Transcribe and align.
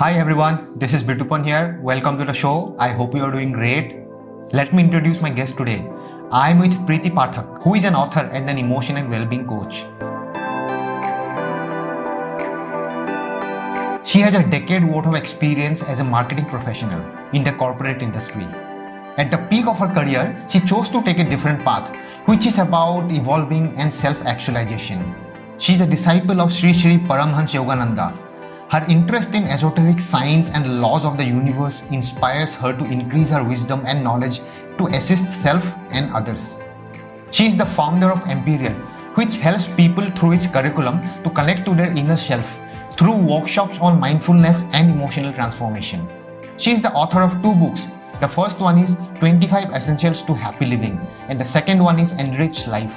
Hi 0.00 0.14
everyone, 0.14 0.78
this 0.78 0.94
is 0.94 1.02
Bitupan 1.02 1.44
here. 1.44 1.78
Welcome 1.82 2.16
to 2.16 2.24
the 2.24 2.32
show. 2.32 2.74
I 2.78 2.88
hope 2.88 3.14
you 3.14 3.22
are 3.22 3.30
doing 3.30 3.52
great. 3.52 3.96
Let 4.50 4.72
me 4.72 4.82
introduce 4.82 5.20
my 5.20 5.28
guest 5.28 5.58
today. 5.58 5.86
I 6.32 6.48
am 6.48 6.58
with 6.58 6.72
Preeti 6.86 7.10
Pathak, 7.10 7.62
who 7.62 7.74
is 7.74 7.84
an 7.84 7.94
author 7.94 8.20
and 8.20 8.48
an 8.48 8.56
emotion 8.56 8.96
and 8.96 9.10
well-being 9.10 9.46
coach. 9.46 9.84
She 14.08 14.20
has 14.20 14.34
a 14.34 14.42
decade 14.42 14.88
worth 14.88 15.04
of 15.04 15.16
experience 15.16 15.82
as 15.82 16.00
a 16.00 16.04
marketing 16.04 16.46
professional 16.46 17.04
in 17.34 17.44
the 17.44 17.52
corporate 17.52 18.00
industry. 18.00 18.46
At 19.18 19.30
the 19.30 19.36
peak 19.50 19.66
of 19.66 19.76
her 19.80 19.88
career, 19.88 20.46
she 20.48 20.60
chose 20.60 20.88
to 20.88 21.02
take 21.02 21.18
a 21.18 21.28
different 21.28 21.62
path, 21.62 21.94
which 22.24 22.46
is 22.46 22.56
about 22.56 23.12
evolving 23.12 23.76
and 23.76 23.92
self-actualization. 23.92 25.14
She 25.58 25.74
is 25.74 25.82
a 25.82 25.86
disciple 25.86 26.40
of 26.40 26.54
Sri 26.54 26.72
Sri 26.72 26.96
Paramhans 26.96 27.50
Yogananda. 27.50 28.29
Her 28.70 28.86
interest 28.86 29.34
in 29.34 29.46
esoteric 29.46 29.98
science 29.98 30.48
and 30.48 30.80
laws 30.80 31.04
of 31.04 31.16
the 31.16 31.24
universe 31.24 31.82
inspires 31.90 32.54
her 32.54 32.72
to 32.72 32.84
increase 32.84 33.28
her 33.30 33.42
wisdom 33.42 33.82
and 33.84 34.04
knowledge 34.04 34.42
to 34.78 34.86
assist 34.86 35.28
self 35.42 35.64
and 35.90 36.14
others. 36.14 36.56
She 37.32 37.48
is 37.48 37.56
the 37.56 37.66
founder 37.66 38.12
of 38.12 38.24
Imperial, 38.28 38.74
which 39.16 39.38
helps 39.38 39.66
people 39.66 40.08
through 40.12 40.34
its 40.34 40.46
curriculum 40.46 41.00
to 41.24 41.30
connect 41.30 41.64
to 41.64 41.74
their 41.74 41.90
inner 41.90 42.16
self 42.16 42.48
through 42.96 43.16
workshops 43.16 43.76
on 43.80 43.98
mindfulness 43.98 44.62
and 44.72 44.88
emotional 44.88 45.32
transformation. 45.32 46.08
She 46.56 46.70
is 46.70 46.80
the 46.80 46.92
author 46.92 47.22
of 47.22 47.42
two 47.42 47.56
books. 47.56 47.88
The 48.20 48.28
first 48.28 48.60
one 48.60 48.78
is 48.78 48.94
25 49.18 49.72
Essentials 49.72 50.22
to 50.22 50.32
Happy 50.32 50.66
Living, 50.66 51.00
and 51.28 51.40
the 51.40 51.44
second 51.44 51.82
one 51.82 51.98
is 51.98 52.12
Enrich 52.12 52.68
Life. 52.68 52.94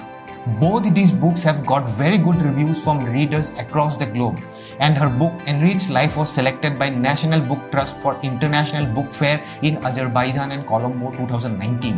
Both 0.59 0.93
these 0.93 1.11
books 1.11 1.41
have 1.41 1.65
got 1.65 1.89
very 1.97 2.19
good 2.19 2.35
reviews 2.35 2.79
from 2.79 3.03
readers 3.05 3.49
across 3.51 3.97
the 3.97 4.05
globe, 4.05 4.39
and 4.79 4.97
her 4.97 5.09
book 5.09 5.33
Enriched 5.47 5.89
Life 5.89 6.15
was 6.17 6.31
selected 6.31 6.77
by 6.77 6.89
National 6.89 7.39
Book 7.39 7.71
Trust 7.71 7.97
for 7.97 8.19
International 8.21 8.85
Book 8.85 9.13
Fair 9.13 9.43
in 9.61 9.77
Azerbaijan 9.85 10.51
and 10.51 10.65
Colombo 10.67 11.11
2019. 11.11 11.97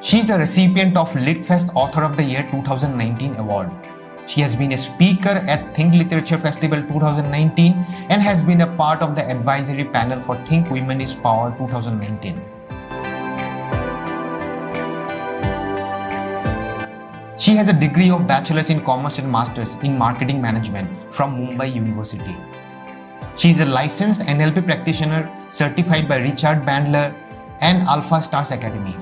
She 0.00 0.18
is 0.20 0.26
the 0.26 0.38
recipient 0.38 0.96
of 0.96 1.10
LitFest 1.10 1.74
Author 1.74 2.04
of 2.04 2.16
the 2.16 2.22
Year 2.22 2.42
2019 2.50 3.36
award. 3.36 3.70
She 4.26 4.42
has 4.42 4.54
been 4.54 4.72
a 4.72 4.78
speaker 4.78 5.42
at 5.48 5.74
Think 5.74 5.94
Literature 5.94 6.38
Festival 6.38 6.82
2019 6.82 7.72
and 8.10 8.22
has 8.22 8.42
been 8.42 8.60
a 8.60 8.76
part 8.76 9.00
of 9.00 9.16
the 9.16 9.24
advisory 9.24 9.84
panel 9.84 10.22
for 10.22 10.36
Think 10.46 10.70
Women 10.70 11.00
is 11.00 11.14
Power 11.14 11.56
2019. 11.56 12.57
She 17.38 17.54
has 17.54 17.68
a 17.68 17.72
degree 17.72 18.10
of 18.10 18.26
Bachelor's 18.26 18.68
in 18.68 18.80
Commerce 18.80 19.20
and 19.20 19.30
Master's 19.30 19.76
in 19.76 19.96
Marketing 19.96 20.42
Management 20.42 20.90
from 21.14 21.36
Mumbai 21.38 21.72
University. 21.72 22.36
She 23.36 23.52
is 23.52 23.60
a 23.60 23.64
licensed 23.64 24.22
NLP 24.22 24.64
practitioner 24.64 25.30
certified 25.48 26.08
by 26.08 26.18
Richard 26.18 26.62
Bandler 26.62 27.14
and 27.60 27.86
Alpha 27.86 28.20
Stars 28.22 28.50
Academy. 28.50 28.96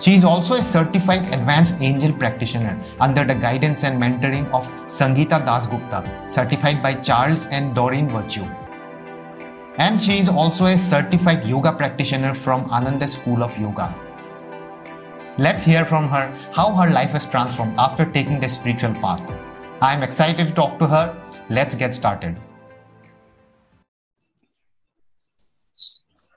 She 0.00 0.14
is 0.14 0.24
also 0.24 0.54
a 0.54 0.62
certified 0.64 1.34
advanced 1.34 1.82
angel 1.82 2.14
practitioner 2.14 2.82
under 2.98 3.26
the 3.26 3.34
guidance 3.34 3.84
and 3.84 4.00
mentoring 4.00 4.50
of 4.52 4.66
Sangeeta 4.86 5.44
Dasgupta, 5.44 6.32
certified 6.32 6.82
by 6.82 6.94
Charles 6.94 7.44
and 7.44 7.74
Doreen 7.74 8.08
Virtue. 8.08 8.48
And 9.76 10.00
she 10.00 10.18
is 10.18 10.30
also 10.30 10.64
a 10.64 10.78
certified 10.78 11.46
yoga 11.46 11.72
practitioner 11.72 12.34
from 12.34 12.70
Ananda 12.70 13.06
School 13.06 13.42
of 13.42 13.54
Yoga. 13.58 13.94
Let's 15.40 15.62
hear 15.62 15.86
from 15.86 16.06
her 16.08 16.26
how 16.52 16.70
her 16.74 16.90
life 16.90 17.12
has 17.12 17.24
transformed 17.24 17.78
after 17.78 18.04
taking 18.04 18.40
the 18.40 18.48
spiritual 18.50 18.92
path. 18.92 19.22
I 19.80 19.94
am 19.94 20.02
excited 20.02 20.48
to 20.48 20.52
talk 20.52 20.78
to 20.80 20.86
her. 20.86 21.16
Let's 21.48 21.74
get 21.74 21.94
started. 21.94 22.36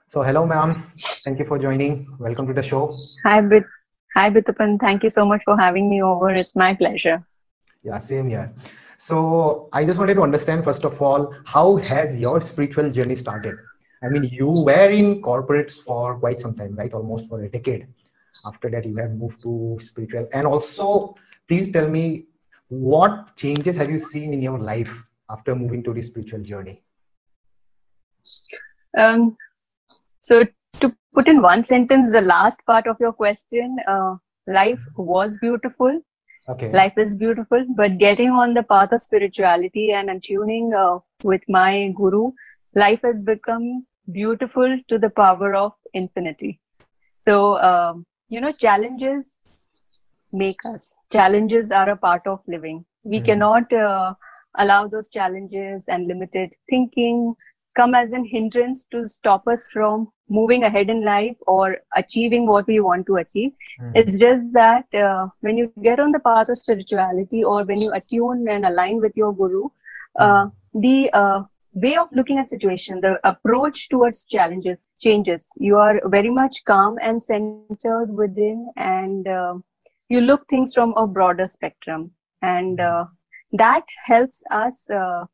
So, 0.08 0.22
hello, 0.22 0.46
ma'am. 0.46 0.82
Thank 1.26 1.40
you 1.40 1.44
for 1.44 1.60
joining. 1.60 2.08
Welcome 2.18 2.48
to 2.48 2.54
the 2.54 2.64
show. 2.64 2.98
Hi, 3.26 3.42
Bit. 3.42 3.66
Hi, 4.16 4.30
Bitupan. 4.30 4.80
Thank 4.80 5.04
you 5.04 5.10
so 5.10 5.26
much 5.26 5.44
for 5.44 5.58
having 5.60 5.90
me 5.90 6.02
over. 6.02 6.30
It's 6.30 6.56
my 6.56 6.74
pleasure. 6.74 7.22
Yeah, 7.84 7.98
same 7.98 8.30
here. 8.30 8.54
So, 8.96 9.68
I 9.74 9.84
just 9.84 10.00
wanted 10.00 10.14
to 10.14 10.22
understand, 10.22 10.64
first 10.64 10.86
of 10.86 11.02
all, 11.02 11.36
how 11.44 11.76
has 11.76 12.22
your 12.22 12.40
spiritual 12.40 12.90
journey 12.90 13.18
started? 13.18 13.58
I 14.02 14.08
mean, 14.08 14.24
you 14.24 14.48
were 14.48 14.90
in 14.90 15.22
corporates 15.22 15.74
for 15.74 16.18
quite 16.20 16.40
some 16.40 16.56
time, 16.56 16.78
right? 16.78 16.94
Almost 16.94 17.28
for 17.28 17.44
a 17.44 17.50
decade 17.50 17.88
after 18.46 18.70
that 18.70 18.86
you 18.86 18.96
have 18.98 19.12
moved 19.12 19.42
to 19.44 19.78
spiritual. 19.80 20.28
And 20.34 20.46
also 20.46 21.16
please 21.48 21.72
tell 21.72 21.90
me 21.90 22.26
what 22.70 23.36
changes 23.36 23.78
have 23.78 23.90
you 23.90 24.00
seen 24.00 24.34
in 24.34 24.42
your 24.42 24.60
life 24.60 25.04
after 25.30 25.56
moving 25.56 25.84
to 25.84 25.94
the 25.94 26.02
spiritual 26.02 26.42
journey? 26.42 26.82
Um, 28.98 29.38
so 30.20 30.44
to 30.80 30.96
put 31.14 31.28
in 31.28 31.42
one 31.42 31.64
sentence 31.64 32.12
the 32.12 32.22
last 32.22 32.66
part 32.66 32.88
of 32.88 32.98
your 33.00 33.14
question 33.14 33.78
uh, 33.88 34.16
life 34.48 34.84
was 34.96 35.38
beautiful. 35.40 36.02
Okay. 36.50 36.72
Life 36.74 36.98
is 36.98 37.16
beautiful 37.16 37.66
but 37.76 37.98
getting 37.98 38.30
on 38.32 38.54
the 38.54 38.64
path 38.64 38.92
of 38.92 39.02
spirituality 39.02 39.92
and 39.92 40.22
tuning 40.22 40.74
uh, 40.74 41.00
with 41.24 41.44
my 41.48 41.94
guru 41.96 42.32
life 42.76 43.02
has 43.04 43.24
become 43.24 43.86
beautiful 44.12 44.80
to 44.88 44.98
the 44.98 45.10
power 45.10 45.56
of 45.56 45.74
infinity. 45.94 46.60
So 47.22 47.58
um, 47.60 48.06
you 48.30 48.42
know 48.42 48.52
challenges 48.52 49.40
make 50.32 50.66
us 50.66 50.96
challenges 51.12 51.72
are 51.72 51.90
a 51.90 51.98
part 51.98 52.26
of 52.26 52.40
living 52.48 52.84
we 53.04 53.20
mm. 53.20 53.26
cannot 53.26 53.72
uh, 53.74 54.14
allow 54.58 54.88
those 54.88 55.10
challenges 55.10 55.86
and 55.88 56.08
limited 56.08 56.54
thinking 56.70 57.36
come 57.76 57.96
as 57.96 58.12
an 58.14 58.24
hindrance 58.24 58.86
to 58.92 59.06
stop 59.06 59.48
us 59.48 59.68
from 59.68 60.08
moving 60.30 60.64
ahead 60.64 60.90
in 60.90 61.04
life 61.04 61.36
or 61.48 61.78
achieving 61.96 62.48
what 62.48 62.68
we 62.68 62.80
want 62.80 63.06
to 63.06 63.18
achieve 63.18 63.52
mm. 63.82 63.92
it's 63.96 64.20
just 64.20 64.54
that 64.54 64.86
uh, 64.96 65.28
when 65.42 65.58
you 65.58 65.72
get 65.82 66.00
on 66.00 66.12
the 66.12 66.20
path 66.20 66.50
of 66.50 66.58
spirituality 66.58 67.44
or 67.44 67.64
when 67.66 67.82
you 67.82 67.92
attune 67.94 68.48
and 68.48 68.66
align 68.66 69.00
with 69.00 69.16
your 69.16 69.34
guru 69.34 69.64
uh, 70.20 70.48
the 70.74 71.10
uh, 71.14 71.44
way 71.74 71.96
of 71.98 72.10
looking 72.14 72.38
at 72.40 72.50
situation 72.50 73.02
the 73.02 73.20
approach 73.24 73.90
towards 73.90 74.26
challenges 74.26 74.88
changes. 75.00 75.50
You 75.58 75.78
are 75.78 76.02
very 76.06 76.30
much 76.30 76.64
calm 76.66 76.98
and 77.02 77.22
centered 77.22 77.92
within 77.92 78.72
and 78.78 79.28
uh, 79.28 79.56
you 80.10 80.22
look 80.22 80.48
things 80.48 80.74
from 80.74 80.94
a 80.98 81.08
broader 81.08 81.48
spectrum. 81.48 82.12
And 82.42 82.80
uh, 82.80 83.06
that 83.54 83.86
helps 84.06 84.44
us 84.52 84.90
uh, 84.90 85.26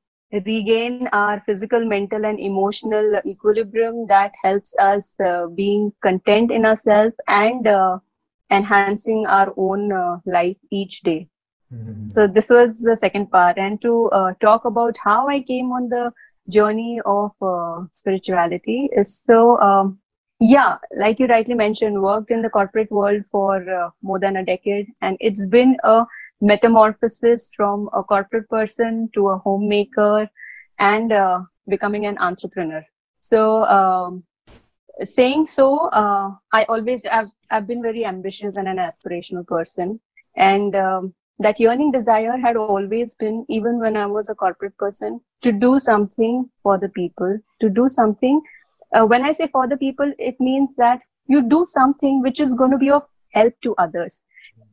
regain 0.46 1.08
our 1.12 1.42
physical 1.46 1.86
mental 1.86 2.26
and 2.26 2.40
emotional 2.40 3.20
equilibrium. 3.26 4.08
That 4.08 4.34
helps 4.44 4.76
us 4.80 5.16
uh, 5.26 5.48
being 5.48 5.92
content 6.04 6.52
in 6.52 6.66
ourselves 6.66 7.16
and 7.28 7.68
uh, 7.68 8.00
enhancing 8.52 9.26
our 9.28 9.54
own 9.58 9.92
uh, 9.92 10.18
life 10.26 10.58
each 10.72 11.02
day. 11.02 11.28
Mm-hmm. 11.74 12.10
so 12.10 12.26
this 12.28 12.50
was 12.50 12.80
the 12.82 12.96
second 12.98 13.30
part. 13.32 13.58
And 13.58 13.80
to 13.82 14.10
talk 14.40 14.66
about 14.66 14.98
how 14.98 15.28
i 15.28 15.40
came 15.42 15.72
on 15.72 15.90
the 15.90 16.12
journey 16.50 17.00
of 17.06 17.32
uh, 17.42 17.82
spirituality 17.92 18.90
is 18.96 19.24
so 19.24 19.60
um, 19.60 20.00
yeah 20.40 20.78
like 20.98 21.20
you 21.20 21.28
rightly 21.28 21.54
mentioned 21.54 22.02
worked 22.02 22.32
in 22.32 22.42
the 22.42 22.50
corporate 22.50 22.92
world 22.92 23.26
for 23.26 23.58
uh, 23.70 23.90
more 24.02 24.20
than 24.20 24.38
a 24.38 24.46
decade 24.46 24.88
and 25.02 25.18
it's 25.20 25.46
been 25.46 25.78
a 25.84 26.06
metamorphosis 26.42 27.52
from 27.56 27.90
a 27.94 28.04
corporate 28.04 28.50
person 28.50 29.09
to 29.14 29.30
a 29.30 29.38
homemaker 29.38 30.30
and 30.80 31.12
uh, 31.12 31.42
becoming 31.68 32.06
an 32.06 32.18
entrepreneur. 32.20 32.84
So 33.20 33.64
um, 33.64 34.24
saying 35.04 35.46
so 35.46 35.88
uh, 35.90 36.30
i 36.52 36.66
always 36.68 37.06
have 37.06 37.28
i've 37.52 37.66
been 37.66 37.82
very 37.82 38.06
ambitious 38.06 38.56
and 38.56 38.68
an 38.68 38.78
aspirational 38.78 39.46
person. 39.48 40.00
And 40.36 40.76
um, 40.76 41.14
that 41.40 41.60
yearning 41.60 41.92
desire 41.92 42.38
had 42.38 42.58
always 42.58 43.16
been 43.16 43.46
even 43.50 43.80
when 43.80 43.96
i 43.98 44.06
was 44.06 44.30
a 44.30 44.36
corporate 44.36 44.78
person 44.78 45.20
to 45.42 45.52
do 45.52 45.78
something 45.80 46.50
for 46.64 46.78
the 46.78 46.90
people 46.90 47.38
to 47.62 47.70
do 47.70 47.88
something. 47.88 48.41
Uh, 48.94 49.06
when 49.06 49.24
i 49.24 49.32
say 49.32 49.47
for 49.47 49.68
the 49.68 49.78
people 49.78 50.12
it 50.18 50.40
means 50.40 50.76
that 50.76 51.02
you 51.28 51.41
do 51.47 51.66
something 51.66 52.22
which 52.22 52.40
is 52.40 52.53
going 52.56 52.72
to 52.72 52.78
be 52.78 52.90
of 52.91 53.03
help 53.32 53.53
to 53.62 53.76
others. 53.78 54.24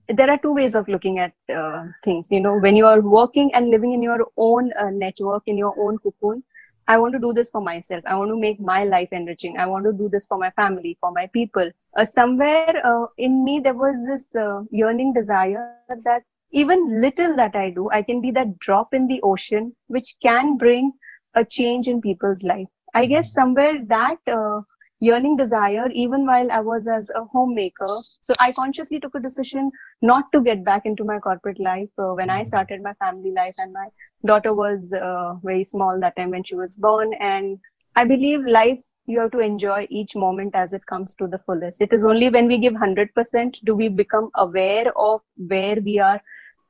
There 0.09 0.31
are 0.31 0.39
two 0.39 0.55
ways 0.55 0.75
of 0.75 0.89
looking 0.89 1.19
at 1.19 1.33
uh, 1.55 1.85
things 2.05 2.29
you 2.31 2.41
know. 2.41 2.59
When 2.59 2.77
you 2.77 2.87
are 2.87 3.01
working 3.01 3.51
and 3.55 3.71
living 3.71 3.93
in 3.93 4.03
your 4.03 4.27
own 4.37 4.73
uh, 4.79 4.91
network 4.91 5.43
in 5.47 5.59
your 5.59 5.75
own 5.79 5.99
cocoon 5.99 6.43
i 6.89 6.97
want 6.99 7.12
to 7.15 7.19
do 7.19 7.33
this 7.33 7.51
for 7.51 7.61
myself. 7.61 8.03
I 8.07 8.15
want 8.17 8.31
to 8.31 8.37
make 8.37 8.61
my 8.61 8.85
life 8.85 9.09
enriching. 9.12 9.57
I 9.59 9.67
want 9.67 9.85
to 9.87 9.93
do 9.93 10.09
this 10.09 10.27
for 10.27 10.39
my 10.39 10.51
family 10.51 10.97
for 11.01 11.12
my 11.12 11.27
people. 11.33 11.71
Uh, 11.97 12.05
somewhere 12.05 12.81
uh, 12.85 13.07
in 13.19 13.45
me 13.45 13.61
there 13.61 13.75
was 13.75 13.97
this 14.07 14.35
uh, 14.37 14.62
yearning 14.71 15.12
desire 15.12 15.65
that 16.05 16.23
even 16.53 17.01
little 17.01 17.37
that 17.37 17.57
I 17.57 17.71
do, 17.71 17.91
I 17.91 18.03
can 18.03 18.21
be 18.21 18.31
that 18.33 18.59
drop 18.59 18.95
in 18.95 19.07
the 19.07 19.21
ocean 19.23 19.73
which 19.89 20.17
can 20.23 20.57
bring 20.57 20.93
a 21.35 21.45
change 21.45 21.89
in 21.89 22.01
people's 22.01 22.43
life. 22.43 22.69
I 22.95 23.07
guess 23.07 23.33
somewhere 23.33 23.85
that 23.87 24.17
uh, 24.27 24.61
yearning 25.01 25.37
desire, 25.37 25.89
even 25.93 26.27
while 26.27 26.51
I 26.51 26.61
was 26.61 26.89
as 26.89 27.11
a 27.15 27.25
homemaker, 27.25 28.01
so 28.21 28.33
I 28.41 28.53
consciously 28.53 29.01
took 29.01 29.15
a 29.15 29.21
decision 29.21 29.71
not 30.01 30.33
to 30.33 30.41
get 30.41 30.65
back 30.65 30.87
into 30.87 31.05
my 31.05 31.19
corporate 31.19 31.61
life 31.61 31.91
uh, 31.99 32.13
when 32.15 32.31
I 32.31 32.41
mm-hmm. 32.41 32.49
started 32.49 32.83
my 32.83 32.95
family 32.95 33.33
life, 33.33 33.55
and 33.59 33.73
my 33.73 33.89
daughter 34.25 34.55
was 34.55 34.91
uh, 34.93 35.35
very 35.43 35.65
small 35.65 36.01
that 36.01 36.17
time 36.17 36.31
when 36.31 36.45
she 36.45 36.55
was 36.55 36.77
born, 36.77 37.13
and 37.21 37.59
I 37.97 38.05
believe 38.05 38.45
life 38.47 38.85
you 39.07 39.21
have 39.21 39.31
to 39.33 39.41
enjoy 39.41 39.87
each 39.91 40.15
moment 40.15 40.55
as 40.55 40.73
it 40.73 40.85
comes 40.87 41.15
to 41.17 41.27
the 41.27 41.39
fullest. 41.39 41.81
It 41.81 41.93
is 41.93 42.05
only 42.05 42.29
when 42.29 42.47
we 42.47 42.59
give 42.59 42.75
100% 42.75 43.65
do 43.65 43.75
we 43.75 43.89
become 43.89 44.31
aware 44.35 44.93
of 44.97 45.23
where 45.37 45.77
we 45.77 45.99
are 45.99 46.21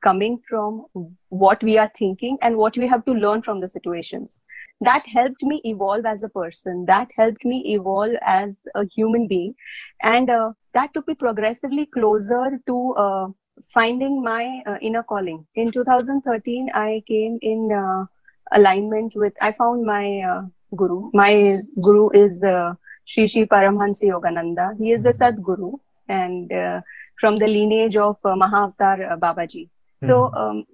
coming 0.01 0.39
from, 0.47 0.85
what 1.29 1.61
we 1.63 1.77
are 1.77 1.91
thinking, 1.97 2.37
and 2.41 2.57
what 2.57 2.77
we 2.77 2.87
have 2.87 3.03
to 3.05 3.13
learn 3.13 3.41
from 3.41 3.59
the 3.59 3.67
situations. 3.67 4.43
That 4.81 5.05
helped 5.07 5.43
me 5.43 5.61
evolve 5.63 6.05
as 6.05 6.23
a 6.23 6.29
person. 6.29 6.85
That 6.85 7.11
helped 7.17 7.43
me 7.45 7.73
evolve 7.73 8.15
as 8.21 8.63
a 8.75 8.85
human 8.85 9.27
being. 9.27 9.55
And 10.03 10.29
uh, 10.29 10.51
that 10.73 10.93
took 10.93 11.07
me 11.07 11.15
progressively 11.15 11.87
closer 11.87 12.59
to 12.67 12.93
uh, 12.93 13.27
finding 13.73 14.21
my 14.23 14.61
uh, 14.67 14.77
inner 14.81 15.03
calling. 15.03 15.45
In 15.55 15.71
2013, 15.71 16.69
I 16.73 17.03
came 17.07 17.39
in 17.41 17.71
uh, 17.71 18.05
alignment 18.51 19.13
with, 19.15 19.33
I 19.41 19.51
found 19.51 19.83
my 19.83 20.19
uh, 20.19 20.41
guru. 20.75 21.09
My 21.13 21.57
guru 21.81 22.09
is 22.11 22.43
uh, 22.43 22.75
Sri 23.05 23.27
Sri 23.27 23.45
Paramhansa 23.45 24.03
Yogananda. 24.03 24.77
He 24.77 24.91
is 24.91 25.05
a. 25.05 25.11
Sadguru 25.11 25.79
and 26.07 26.51
uh, 26.51 26.81
from 27.19 27.37
the 27.37 27.47
lineage 27.47 27.95
of 27.95 28.17
uh, 28.23 28.29
Mahavatar 28.35 29.11
uh, 29.11 29.17
Babaji. 29.17 29.69
So, 30.05 30.31
um, 30.33 30.65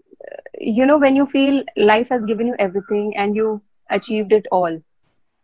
you 0.59 0.85
know, 0.85 0.97
when 0.97 1.15
you 1.15 1.25
feel 1.25 1.63
life 1.77 2.09
has 2.09 2.25
given 2.25 2.47
you 2.47 2.55
everything 2.59 3.15
and 3.15 3.35
you 3.35 3.61
achieved 3.89 4.33
it 4.33 4.45
all, 4.51 4.81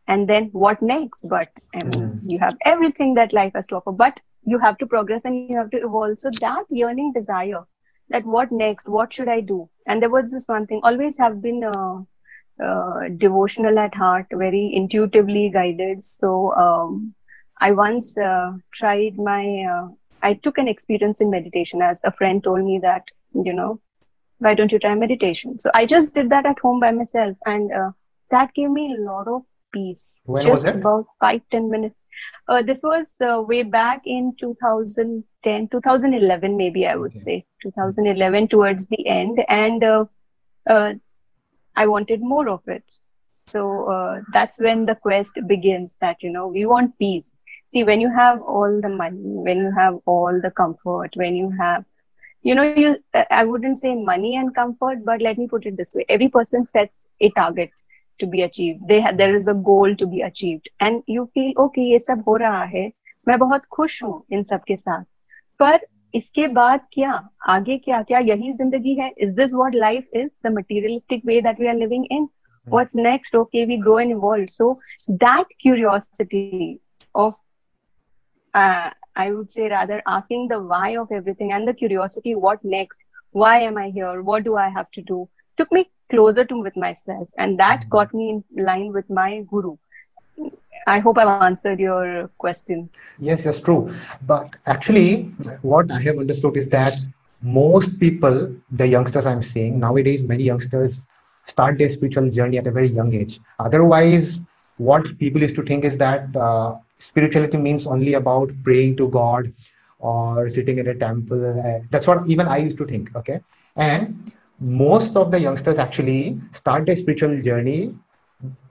and 0.07 0.27
then 0.27 0.49
what 0.51 0.81
next? 0.81 1.27
But 1.29 1.49
I 1.73 1.83
mean, 1.83 1.91
mm-hmm. 1.91 2.29
you 2.29 2.39
have 2.39 2.57
everything 2.65 3.13
that 3.13 3.31
life 3.31 3.53
has 3.55 3.67
to 3.67 3.75
offer, 3.77 3.91
but 3.91 4.19
you 4.43 4.57
have 4.57 4.77
to 4.79 4.87
progress 4.87 5.25
and 5.25 5.49
you 5.49 5.57
have 5.57 5.69
to 5.71 5.77
evolve. 5.77 6.19
So 6.19 6.31
that 6.41 6.65
yearning 6.69 7.13
desire, 7.13 7.63
that 8.09 8.25
what 8.25 8.51
next? 8.51 8.89
What 8.89 9.13
should 9.13 9.29
I 9.29 9.41
do? 9.41 9.69
And 9.85 10.01
there 10.01 10.09
was 10.09 10.31
this 10.31 10.47
one 10.47 10.65
thing. 10.65 10.81
Always 10.83 11.17
have 11.19 11.41
been 11.41 11.63
uh, 11.63 11.99
uh, 12.63 13.09
devotional 13.17 13.77
at 13.79 13.93
heart, 13.93 14.27
very 14.31 14.71
intuitively 14.73 15.49
guided. 15.49 16.03
So 16.03 16.53
um, 16.55 17.13
I 17.59 17.71
once 17.71 18.17
uh, 18.17 18.53
tried 18.73 19.17
my, 19.17 19.65
uh, 19.71 19.89
I 20.23 20.33
took 20.33 20.57
an 20.57 20.67
experience 20.67 21.21
in 21.21 21.29
meditation 21.29 21.81
as 21.81 22.01
a 22.03 22.11
friend 22.11 22.43
told 22.43 22.65
me 22.65 22.79
that, 22.79 23.11
you 23.33 23.53
know, 23.53 23.79
why 24.39 24.53
don't 24.53 24.71
you 24.71 24.79
try 24.79 24.95
meditation? 24.95 25.57
So 25.59 25.69
I 25.73 25.85
just 25.85 26.15
did 26.15 26.29
that 26.29 26.45
at 26.45 26.59
home 26.59 26.79
by 26.79 26.91
myself 26.91 27.37
and 27.45 27.71
uh, 27.71 27.91
that 28.31 28.53
gave 28.53 28.69
me 28.69 28.95
a 28.97 29.01
lot 29.01 29.27
of 29.27 29.43
peace. 29.71 30.21
When 30.25 30.41
just 30.41 30.51
was 30.51 30.65
it? 30.65 30.75
about 30.75 31.05
five, 31.19 31.41
ten 31.51 31.69
minutes. 31.69 32.01
Uh, 32.47 32.61
this 32.61 32.81
was 32.83 33.13
uh, 33.21 33.41
way 33.41 33.63
back 33.63 34.01
in 34.05 34.35
2010, 34.39 35.67
2011, 35.67 36.57
maybe 36.57 36.87
I 36.87 36.95
would 36.95 37.11
okay. 37.11 37.19
say 37.19 37.45
2011 37.63 38.47
towards 38.47 38.87
the 38.87 39.07
end. 39.07 39.39
And 39.47 39.83
I 41.75 41.87
wanted 41.87 42.21
more 42.21 42.49
of 42.49 42.67
it. 42.67 42.83
So 43.47 43.89
uh, 43.89 44.21
that's 44.31 44.59
when 44.59 44.85
the 44.85 44.95
quest 44.95 45.39
begins 45.47 45.95
that, 46.01 46.21
you 46.21 46.29
know, 46.29 46.47
we 46.47 46.65
want 46.65 46.97
peace. 46.99 47.35
See, 47.71 47.83
when 47.83 48.01
you 48.01 48.11
have 48.13 48.41
all 48.41 48.81
the 48.81 48.89
money, 48.89 49.21
when 49.21 49.57
you 49.57 49.71
have 49.77 49.99
all 50.05 50.39
the 50.41 50.51
comfort, 50.51 51.11
when 51.15 51.35
you 51.35 51.51
have, 51.59 51.85
you 52.42 52.54
know, 52.54 52.62
you, 52.62 52.98
I 53.30 53.44
wouldn't 53.44 53.78
say 53.78 53.94
money 53.94 54.36
and 54.36 54.54
comfort, 54.54 55.04
but 55.04 55.22
let 55.22 55.38
me 55.38 55.48
put 55.48 55.66
it 55.66 55.76
this 55.76 55.94
way. 55.94 56.04
Every 56.08 56.28
person 56.28 56.66
sets 56.66 57.06
a 57.20 57.30
target 57.30 57.70
to 58.20 58.26
be 58.26 58.42
achieved. 58.42 58.86
They 58.86 59.00
have, 59.00 59.16
there 59.16 59.34
is 59.34 59.48
a 59.48 59.54
goal 59.54 59.96
to 59.96 60.06
be 60.06 60.20
achieved. 60.20 60.68
And 60.80 61.02
you 61.06 61.30
feel, 61.34 61.52
okay, 61.58 61.82
ये 61.92 61.98
सब 61.98 62.24
हो 62.28 62.36
रहा 62.36 62.62
है. 62.64 62.90
मैं 63.28 63.38
बहुत 63.38 63.64
खुश 63.72 64.02
हूँ 64.02 64.24
इन 64.32 64.42
सब 64.44 64.64
के 64.68 64.76
साथ. 64.76 65.04
पर 65.58 65.86
इसके 66.14 66.46
बाद 66.48 66.80
क्या 66.92 67.12
आगे 67.48 67.76
क्या 67.84 68.02
क्या 68.02 68.18
यही 68.18 68.52
जिंदगी 68.52 68.94
है 68.94 69.10
is 69.18 69.30
this 69.34 69.54
what 69.54 69.74
life 69.74 70.08
is 70.16 70.30
the 70.46 70.52
materialistic 70.56 71.24
way 71.26 71.40
that 71.40 71.60
we 71.60 71.66
are 71.66 71.74
living 71.74 72.06
in 72.12 72.28
what's 72.72 72.94
next 72.96 73.34
okay 73.38 73.62
we 73.66 73.76
grow 73.76 73.98
and 74.02 74.12
evolve 74.12 74.50
so 74.50 74.66
that 75.22 75.50
curiosity 75.64 76.80
of 77.14 77.34
uh, 78.54 78.90
i 79.15 79.31
would 79.31 79.49
say 79.49 79.69
rather 79.69 80.01
asking 80.07 80.47
the 80.47 80.59
why 80.59 80.95
of 80.97 81.11
everything 81.11 81.51
and 81.51 81.67
the 81.67 81.73
curiosity 81.73 82.35
what 82.35 82.63
next 82.63 83.01
why 83.31 83.59
am 83.59 83.77
i 83.77 83.89
here 83.89 84.21
what 84.21 84.43
do 84.43 84.55
i 84.55 84.69
have 84.69 84.89
to 84.91 85.01
do 85.01 85.27
took 85.57 85.71
me 85.71 85.89
closer 86.09 86.45
to 86.45 86.59
with 86.59 86.75
myself 86.75 87.27
and 87.37 87.59
that 87.59 87.79
mm-hmm. 87.81 87.89
got 87.89 88.13
me 88.13 88.29
in 88.29 88.65
line 88.65 88.91
with 88.93 89.09
my 89.09 89.41
guru 89.49 89.75
I 90.87 90.99
hope 90.99 91.17
I've 91.17 91.41
answered 91.43 91.79
your 91.79 92.29
question. 92.39 92.89
Yes, 93.19 93.45
yes, 93.45 93.59
true. 93.59 93.93
But 94.25 94.55
actually, 94.65 95.23
what 95.61 95.91
I 95.91 95.99
have 96.01 96.17
understood 96.17 96.57
is 96.57 96.69
that 96.69 96.93
most 97.41 97.99
people, 97.99 98.55
the 98.71 98.87
youngsters 98.87 99.25
I'm 99.25 99.43
seeing 99.43 99.79
nowadays, 99.79 100.23
many 100.23 100.43
youngsters 100.43 101.03
start 101.45 101.77
their 101.77 101.89
spiritual 101.89 102.29
journey 102.29 102.57
at 102.57 102.67
a 102.67 102.71
very 102.71 102.87
young 102.87 103.13
age. 103.13 103.39
Otherwise, 103.59 104.41
what 104.77 105.17
people 105.19 105.41
used 105.41 105.55
to 105.55 105.63
think 105.63 105.83
is 105.83 105.97
that 105.97 106.35
uh, 106.35 106.75
spirituality 106.99 107.57
means 107.57 107.87
only 107.87 108.13
about 108.13 108.51
praying 108.63 108.97
to 108.97 109.07
God 109.07 109.51
or 109.99 110.47
sitting 110.49 110.79
in 110.79 110.87
a 110.87 110.95
temple. 110.95 111.83
That's 111.89 112.07
what 112.07 112.27
even 112.27 112.47
I 112.47 112.57
used 112.57 112.77
to 112.77 112.85
think. 112.85 113.15
Okay. 113.15 113.41
And 113.75 114.31
most 114.59 115.15
of 115.15 115.31
the 115.31 115.39
youngsters 115.39 115.77
actually 115.77 116.39
start 116.51 116.85
their 116.85 116.95
spiritual 116.95 117.41
journey 117.41 117.95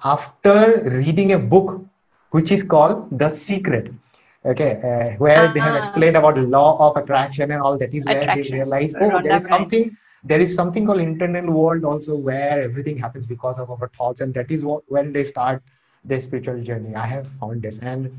after 0.04 0.82
reading 0.84 1.32
a 1.32 1.38
book 1.38 1.84
which 2.30 2.52
is 2.52 2.62
called 2.62 3.08
The 3.18 3.28
Secret. 3.28 3.92
Okay, 4.44 4.76
uh, 4.76 5.16
where 5.18 5.44
uh-huh. 5.44 5.52
they 5.52 5.60
have 5.60 5.74
ah. 5.74 5.78
explained 5.78 6.16
about 6.16 6.36
the 6.36 6.42
law 6.42 6.78
of 6.78 6.96
attraction 6.96 7.50
and 7.50 7.60
all 7.60 7.76
that 7.76 7.92
is 7.92 8.04
where 8.04 8.20
attraction. 8.20 8.52
they 8.52 8.62
realize, 8.62 8.94
oh, 9.00 9.20
there 9.20 9.36
is 9.36 9.46
something, 9.46 9.96
there 10.22 10.40
is 10.40 10.54
something 10.54 10.86
called 10.86 11.00
internal 11.00 11.50
world 11.52 11.84
also 11.84 12.16
where 12.16 12.62
everything 12.62 12.96
happens 12.96 13.26
because 13.26 13.58
of 13.58 13.70
our 13.70 13.88
thoughts, 13.96 14.20
and 14.20 14.32
that 14.34 14.50
is 14.50 14.62
what 14.62 14.84
when 14.86 15.12
they 15.12 15.24
start 15.24 15.62
their 16.08 16.20
spiritual 16.20 16.62
journey. 16.62 16.94
I 16.94 17.06
have 17.06 17.28
found 17.40 17.62
this, 17.62 17.78
and 17.78 18.12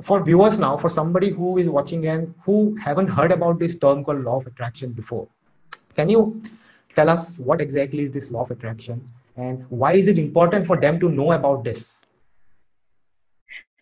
for 0.00 0.22
viewers 0.22 0.58
now, 0.58 0.76
for 0.76 0.88
somebody 0.88 1.30
who 1.30 1.58
is 1.58 1.68
watching 1.68 2.06
and 2.06 2.34
who 2.44 2.76
haven't 2.76 3.08
heard 3.08 3.32
about 3.32 3.58
this 3.58 3.76
term 3.76 4.04
called 4.04 4.24
law 4.24 4.38
of 4.40 4.46
attraction 4.46 4.92
before, 4.92 5.26
can 5.94 6.08
you 6.08 6.42
tell 6.94 7.08
us 7.08 7.34
what 7.38 7.60
exactly 7.60 8.02
is 8.02 8.12
this 8.12 8.30
law 8.30 8.42
of 8.42 8.50
attraction 8.50 9.08
and 9.36 9.64
why 9.70 9.92
is 9.92 10.08
it 10.08 10.18
important 10.18 10.66
for 10.66 10.76
them 10.76 11.00
to 11.00 11.08
know 11.08 11.32
about 11.32 11.64
this? 11.64 11.90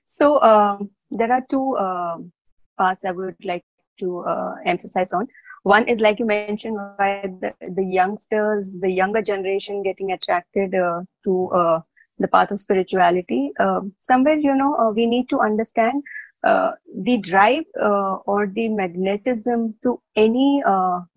So 0.05 0.37
uh, 0.39 0.79
there 1.11 1.33
are 1.33 1.43
two 1.49 1.77
uh, 1.77 2.19
parts 2.77 3.05
I 3.05 3.13
would 3.13 3.37
like 3.45 3.65
to 3.99 4.21
uh, 4.21 4.55
emphasize 4.65 5.13
on. 5.13 5.27
One 5.63 5.87
is 5.89 6.01
like 6.01 6.19
you 6.19 6.27
mentioned, 6.27 6.77
why 6.97 7.31
the, 7.41 7.55
the 7.75 7.85
youngsters, 7.85 8.77
the 8.81 8.91
younger 8.91 9.23
generation 9.23 9.83
getting 9.83 10.13
attracted 10.13 10.75
uh, 10.75 11.03
to 11.25 11.51
uh, 11.51 11.81
the 12.21 12.29
path 12.29 12.51
of 12.53 12.61
spirituality. 12.61 13.51
Um, 13.59 13.93
somewhere, 13.99 14.37
you 14.37 14.55
know, 14.55 14.75
uh, 14.77 14.91
we 14.91 15.07
need 15.07 15.29
to 15.31 15.41
understand 15.41 16.03
the 16.43 17.19
drive 17.21 17.65
or 17.77 18.51
the 18.55 18.69
magnetism 18.69 19.75
to 19.83 20.01
any 20.17 20.63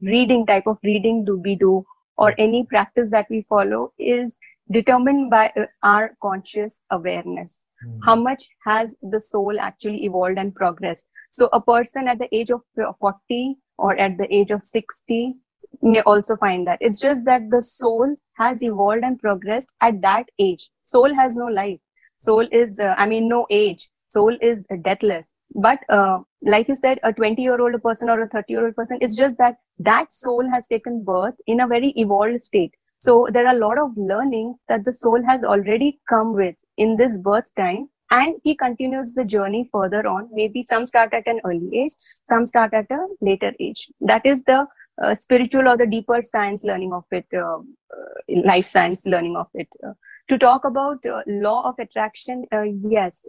reading 0.01 0.45
type 0.45 0.67
of 0.67 0.77
reading 0.83 1.23
do 1.23 1.37
we 1.37 1.55
do 1.55 1.85
or 2.17 2.33
any 2.37 2.65
practice 2.65 3.09
that 3.11 3.27
we 3.29 3.41
follow 3.41 3.91
is 3.97 4.37
determined 4.71 5.29
by 5.29 5.51
our 5.83 6.15
conscious 6.21 6.81
awareness 6.91 7.63
mm. 7.85 7.99
how 8.03 8.15
much 8.15 8.47
has 8.65 8.95
the 9.01 9.19
soul 9.19 9.59
actually 9.59 10.03
evolved 10.05 10.37
and 10.37 10.55
progressed 10.55 11.07
so 11.31 11.49
a 11.53 11.61
person 11.61 12.07
at 12.07 12.19
the 12.19 12.33
age 12.35 12.49
of 12.49 12.61
40 12.99 13.55
or 13.77 13.97
at 13.97 14.17
the 14.17 14.33
age 14.33 14.51
of 14.51 14.63
60 14.63 15.35
may 15.81 16.01
also 16.01 16.35
find 16.35 16.67
that. 16.67 16.77
It's 16.81 16.99
just 16.99 17.25
that 17.25 17.49
the 17.49 17.61
soul 17.61 18.13
has 18.33 18.61
evolved 18.61 19.03
and 19.03 19.19
progressed 19.19 19.71
at 19.81 20.01
that 20.01 20.25
age. 20.39 20.69
Soul 20.81 21.13
has 21.13 21.35
no 21.35 21.45
life. 21.45 21.79
Soul 22.17 22.47
is 22.51 22.79
uh, 22.79 22.95
i 22.97 23.05
mean 23.05 23.27
no 23.27 23.45
age. 23.49 23.89
Soul 24.07 24.37
is 24.41 24.65
deathless. 24.81 25.33
But 25.55 25.79
uh, 25.89 26.19
like 26.41 26.67
you 26.67 26.75
said 26.75 26.99
a 27.03 27.13
20 27.13 27.41
year 27.41 27.59
old 27.61 27.81
person 27.81 28.09
or 28.09 28.21
a 28.21 28.27
30 28.27 28.53
year 28.53 28.65
old 28.65 28.75
person 28.75 28.97
it's 29.01 29.15
just 29.15 29.37
that 29.37 29.57
that 29.79 30.11
soul 30.11 30.47
has 30.51 30.67
taken 30.67 31.03
birth 31.03 31.35
in 31.47 31.59
a 31.61 31.67
very 31.67 31.89
evolved 31.97 32.41
state. 32.41 32.73
So 32.99 33.27
there 33.31 33.45
are 33.47 33.55
a 33.55 33.59
lot 33.59 33.79
of 33.79 33.91
learning 33.97 34.55
that 34.69 34.85
the 34.85 34.93
soul 34.93 35.21
has 35.27 35.43
already 35.43 35.99
come 36.09 36.33
with 36.33 36.55
in 36.77 36.95
this 36.95 37.17
birth 37.17 37.53
time 37.55 37.89
and 38.11 38.35
he 38.43 38.55
continues 38.55 39.13
the 39.13 39.25
journey 39.25 39.69
further 39.71 40.05
on. 40.07 40.29
Maybe 40.31 40.63
some 40.63 40.85
start 40.85 41.13
at 41.13 41.27
an 41.27 41.41
early 41.45 41.69
age, 41.81 41.93
some 42.27 42.45
start 42.45 42.73
at 42.73 42.89
a 42.91 43.07
later 43.21 43.51
age. 43.59 43.87
That 44.01 44.25
is 44.25 44.43
the 44.43 44.67
uh, 45.01 45.15
spiritual 45.15 45.67
or 45.67 45.77
the 45.77 45.87
deeper 45.87 46.21
science 46.21 46.63
learning 46.63 46.93
of 46.93 47.03
it, 47.11 47.25
uh, 47.33 47.57
uh, 47.57 48.41
life 48.45 48.65
science 48.65 49.05
learning 49.05 49.35
of 49.35 49.47
it. 49.53 49.67
Uh, 49.85 49.93
to 50.27 50.37
talk 50.37 50.65
about 50.65 51.05
uh, 51.05 51.21
law 51.27 51.67
of 51.67 51.75
attraction, 51.79 52.45
yes, 52.83 53.25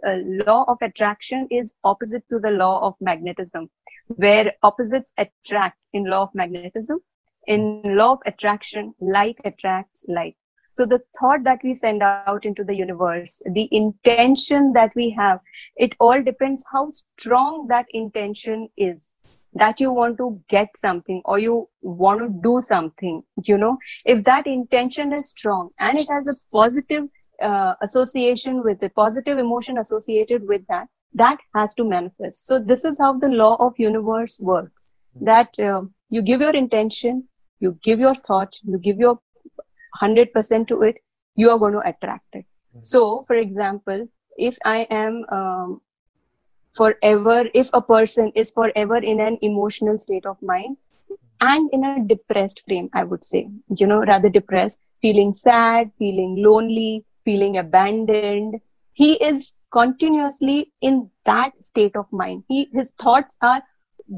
law 0.47 0.63
of 0.67 0.77
attraction 0.81 1.47
is 1.51 1.73
opposite 1.83 2.23
to 2.29 2.39
the 2.39 2.51
law 2.51 2.79
of 2.87 2.95
magnetism, 3.01 3.69
where 4.07 4.53
opposites 4.63 5.11
attract 5.17 5.77
in 5.93 6.05
law 6.05 6.23
of 6.23 6.29
magnetism 6.33 6.99
in 7.47 7.81
law 7.83 8.13
of 8.13 8.19
attraction, 8.25 8.93
like 8.99 9.37
attracts 9.45 10.05
like. 10.07 10.35
So 10.77 10.85
the 10.85 10.99
thought 11.17 11.43
that 11.43 11.59
we 11.63 11.73
send 11.73 12.03
out 12.03 12.45
into 12.45 12.63
the 12.63 12.75
universe, 12.75 13.41
the 13.53 13.69
intention 13.71 14.73
that 14.73 14.91
we 14.95 15.09
have, 15.11 15.39
it 15.77 15.95
all 15.99 16.21
depends 16.21 16.65
how 16.71 16.89
strong 16.89 17.67
that 17.69 17.85
intention 17.91 18.69
is 18.75 19.14
that 19.55 19.79
you 19.79 19.91
want 19.91 20.17
to 20.17 20.39
get 20.49 20.75
something 20.77 21.21
or 21.25 21.39
you 21.39 21.67
want 21.81 22.19
to 22.19 22.29
do 22.43 22.59
something 22.61 23.21
you 23.43 23.57
know 23.57 23.77
if 24.05 24.23
that 24.23 24.47
intention 24.47 25.13
is 25.13 25.29
strong 25.29 25.69
and 25.79 25.97
it 25.97 26.07
has 26.09 26.27
a 26.27 26.55
positive 26.55 27.05
uh, 27.41 27.73
association 27.81 28.63
with 28.63 28.81
it, 28.83 28.95
positive 28.95 29.37
emotion 29.37 29.77
associated 29.77 30.47
with 30.47 30.65
that, 30.67 30.87
that 31.13 31.37
has 31.53 31.73
to 31.75 31.83
manifest. 31.83 32.47
So 32.47 32.59
this 32.59 32.85
is 32.85 32.97
how 32.99 33.17
the 33.17 33.29
law 33.29 33.55
of 33.59 33.73
universe 33.77 34.39
works. 34.41 34.91
That 35.21 35.57
uh, 35.59 35.83
you 36.09 36.21
give 36.21 36.41
your 36.41 36.53
intention, 36.53 37.27
you 37.59 37.77
give 37.83 37.99
your 37.99 38.15
thought, 38.15 38.57
you 38.63 38.77
give 38.77 38.97
your 38.97 39.19
100% 40.01 40.67
to 40.67 40.81
it, 40.81 40.97
you 41.35 41.49
are 41.49 41.57
going 41.57 41.73
to 41.73 41.87
attract 41.87 42.27
it. 42.33 42.45
So, 42.81 43.23
for 43.25 43.37
example, 43.37 44.07
if 44.35 44.57
I 44.65 44.79
am 44.89 45.23
um, 45.31 45.81
forever, 46.75 47.45
if 47.53 47.69
a 47.73 47.81
person 47.81 48.31
is 48.35 48.51
forever 48.51 48.97
in 48.97 49.19
an 49.19 49.37
emotional 49.41 49.97
state 49.97 50.25
of 50.25 50.41
mind 50.41 50.77
and 51.41 51.69
in 51.73 51.83
a 51.85 51.97
depressed 52.03 52.61
frame, 52.65 52.89
I 52.93 53.03
would 53.03 53.23
say, 53.23 53.49
you 53.77 53.87
know, 53.87 53.99
rather 53.99 54.29
depressed, 54.29 54.81
feeling 55.01 55.33
sad, 55.33 55.91
feeling 55.97 56.35
lonely, 56.43 57.05
feeling 57.25 57.57
abandoned, 57.57 58.61
he 58.93 59.13
is 59.13 59.53
continuously 59.71 60.71
in 60.81 61.09
that 61.25 61.51
state 61.63 61.95
of 61.95 62.11
mind. 62.11 62.43
He, 62.47 62.69
his 62.73 62.91
thoughts 62.91 63.37
are 63.41 63.61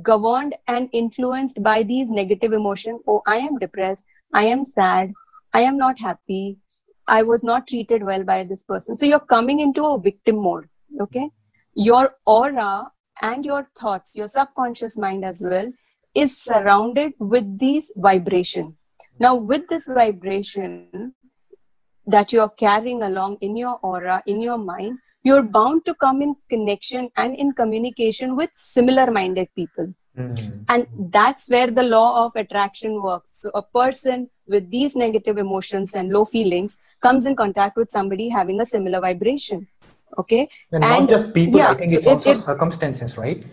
governed 0.02 0.56
and 0.68 0.90
influenced 0.94 1.62
by 1.64 1.84
these 1.84 2.10
negative 2.10 2.54
emotions. 2.54 3.02
Oh, 3.08 3.22
I 3.28 3.38
am 3.38 3.58
depressed. 3.58 4.06
I 4.34 4.46
am 4.46 4.64
sad. 4.64 5.14
I 5.54 5.62
am 5.62 5.78
not 5.78 6.00
happy. 6.00 6.58
I 7.08 7.24
was 7.24 7.44
not 7.44 7.68
treated 7.68 8.04
well 8.04 8.24
by 8.24 8.44
this 8.44 8.64
person. 8.64 8.96
So 8.96 9.06
you're 9.06 9.20
coming 9.20 9.60
into 9.60 9.84
a 9.84 10.00
victim 10.00 10.38
mode. 10.42 10.68
Okay. 11.02 11.30
Your 11.78 12.16
aura 12.26 12.92
and 13.22 13.46
your 13.46 13.70
thoughts, 13.78 14.16
your 14.16 14.28
subconscious 14.28 14.98
mind 14.98 15.24
as 15.24 15.44
well, 15.48 15.72
is 16.16 16.36
surrounded 16.36 17.14
with 17.20 17.60
these 17.60 17.92
vibration. 17.96 18.76
Now, 19.20 19.36
with 19.36 19.68
this 19.70 19.86
vibration 19.88 21.14
that 22.08 22.34
you're 22.34 22.50
carrying 22.50 23.04
along 23.04 23.38
in 23.42 23.56
your 23.56 23.80
aura, 23.84 24.24
in 24.26 24.42
your 24.42 24.58
mind, 24.58 24.98
you're 25.24 25.44
bound 25.44 25.86
to 25.86 25.94
come 25.94 26.24
in 26.24 26.36
connection 26.50 27.12
and 27.16 27.36
in 27.36 27.52
communication 27.52 28.36
with 28.36 28.50
similar 28.56 29.12
minded 29.12 29.50
people. 29.56 29.94
Mm-hmm. 30.18 30.64
And 30.70 30.88
that's 31.12 31.48
where 31.48 31.70
the 31.70 31.84
law 31.84 32.26
of 32.26 32.36
attraction 32.36 33.04
works. 33.04 33.42
So, 33.42 33.52
a 33.54 33.62
person 33.62 34.30
with 34.48 34.72
these 34.72 34.96
negative 34.96 35.38
emotions 35.38 35.94
and 35.94 36.10
low 36.10 36.26
feelings 36.26 36.78
comes 37.02 37.28
in 37.28 37.36
contact 37.36 37.78
with 37.78 37.92
somebody 37.92 38.30
having 38.30 38.60
a 38.60 38.66
similar 38.66 39.00
vibration. 39.00 39.68
Okay. 40.18 40.50
And, 40.72 40.84
and 40.84 41.02
not 41.02 41.10
just 41.10 41.34
people, 41.34 41.60
yeah, 41.60 41.72
I 41.72 41.76
think 41.76 41.92
so 41.92 41.98
it's 41.98 42.08
also 42.08 42.34
circumstances, 42.34 43.18
right? 43.18 43.44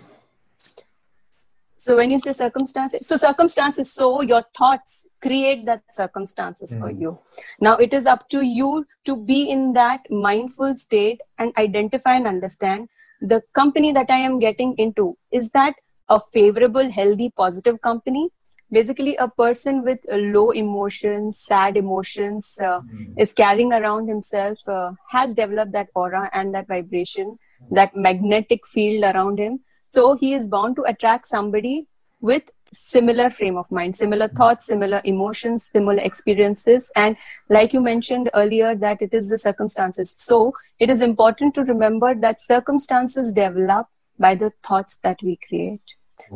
So, 1.77 1.97
when 1.97 2.11
you 2.11 2.19
say 2.19 2.33
circumstances, 2.33 3.07
so 3.07 3.17
circumstances, 3.17 3.93
so 3.93 4.23
your 4.23 4.43
thoughts 4.57 5.07
create 5.21 5.67
that 5.67 5.83
circumstances 5.93 6.77
mm. 6.77 6.81
for 6.81 6.91
you. 6.91 7.19
Now, 7.61 7.77
it 7.77 7.93
is 7.93 8.07
up 8.07 8.29
to 8.31 8.45
you 8.45 8.87
to 9.05 9.17
be 9.17 9.51
in 9.51 9.75
that 9.75 10.01
mindful 10.11 10.77
state 10.77 11.21
and 11.39 11.53
identify 11.59 12.15
and 12.15 12.27
understand 12.27 12.89
the 13.21 13.43
company 13.53 13.93
that 13.93 14.11
I 14.11 14.17
am 14.17 14.39
getting 14.39 14.75
into. 14.79 15.17
Is 15.31 15.51
that 15.51 15.75
a 16.09 16.21
favorable, 16.33 16.91
healthy, 16.91 17.31
positive 17.31 17.81
company. 17.81 18.31
Basically, 18.75 19.17
a 19.17 19.29
person 19.29 19.83
with 19.85 20.01
uh, 20.11 20.17
low 20.17 20.51
emotions, 20.51 21.39
sad 21.39 21.77
emotions, 21.77 22.59
uh, 22.61 22.81
mm. 22.81 23.15
is 23.17 23.33
carrying 23.33 23.73
around 23.73 24.09
himself, 24.09 24.59
uh, 24.67 24.93
has 25.11 25.35
developed 25.35 25.73
that 25.73 25.89
aura 25.95 26.29
and 26.33 26.55
that 26.55 26.69
vibration, 26.69 27.39
that 27.71 27.97
magnetic 27.97 28.67
field 28.67 29.05
around 29.05 29.39
him. 29.39 29.61
So 29.91 30.17
he 30.17 30.35
is 30.35 30.49
bound 30.49 30.77
to 30.77 30.83
attract 30.83 31.29
somebody 31.29 31.87
with 32.21 32.51
similar 32.73 33.31
frame 33.31 33.57
of 33.57 33.71
mind 33.71 33.95
similar 33.95 34.27
hmm. 34.27 34.35
thoughts 34.35 34.65
similar 34.67 35.01
emotions 35.05 35.71
similar 35.73 36.03
experiences 36.03 36.91
and 36.97 37.17
like 37.49 37.73
you 37.73 37.81
mentioned 37.81 38.29
earlier 38.35 38.75
that 38.75 39.01
it 39.01 39.15
is 39.15 39.29
the 39.29 39.39
circumstances 39.39 40.13
so 40.19 40.53
it 40.81 40.91
is 40.91 41.01
important 41.01 41.55
to 41.55 41.63
remember 41.63 42.17
that 42.17 42.43
circumstances 42.43 43.33
develop 43.33 43.87
by 44.19 44.35
the 44.35 44.53
thoughts 44.63 44.97
that 44.97 45.19
we 45.23 45.39
create. 45.49 45.83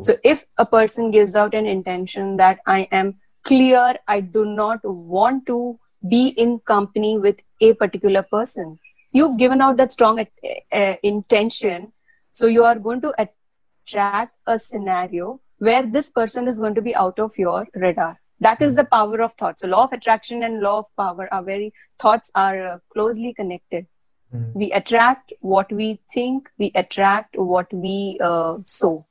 So 0.01 0.15
if 0.25 0.45
a 0.59 0.67
person 0.67 1.11
gives 1.11 1.35
out 1.35 1.55
an 1.55 1.67
intention 1.67 2.37
that 2.37 2.61
I 2.67 2.89
am 2.93 3.17
clear, 3.45 3.97
I 4.07 4.21
do 4.21 4.45
not 4.45 4.81
want 4.85 5.47
to 5.47 5.77
be 6.09 6.29
in 6.29 6.59
company 6.61 7.19
with 7.19 7.41
a 7.61 7.75
particular 7.75 8.23
person, 8.23 8.79
you've 9.13 9.39
given 9.39 9.61
out 9.61 9.77
that 9.79 9.93
strong 9.93 10.21
uh, 10.21 10.95
intention. 11.03 11.93
So 12.31 12.47
you 12.47 12.65
are 12.65 12.79
going 12.79 13.01
to 13.01 13.13
attract 13.19 14.35
a 14.47 14.59
scenario 14.59 15.41
where 15.59 15.85
this 15.85 16.11
person 16.11 16.47
is 16.47 16.59
going 16.59 16.75
to 16.75 16.83
be 16.83 16.95
out 16.95 17.19
of 17.19 17.37
your 17.37 17.67
radar. 17.75 18.21
That 18.41 18.63
is 18.63 18.77
the 18.77 18.85
power 18.85 19.21
of 19.21 19.33
thought. 19.33 19.59
So 19.59 19.67
law 19.67 19.85
of 19.85 19.93
attraction 19.93 20.45
and 20.45 20.61
law 20.61 20.79
of 20.79 20.87
power 20.97 21.29
are 21.33 21.43
very 21.43 21.73
thoughts 21.99 22.31
are 22.35 22.67
uh, 22.67 22.79
closely 22.93 23.35
connected. 23.35 23.87
Mm. 24.33 24.55
We 24.55 24.71
attract 24.71 25.33
what 25.41 25.73
we 25.73 26.01
think, 26.13 26.49
we 26.59 26.71
attract 26.75 27.37
what 27.37 27.73
we 27.73 28.19
uh, 28.21 28.59
sow. 28.65 29.08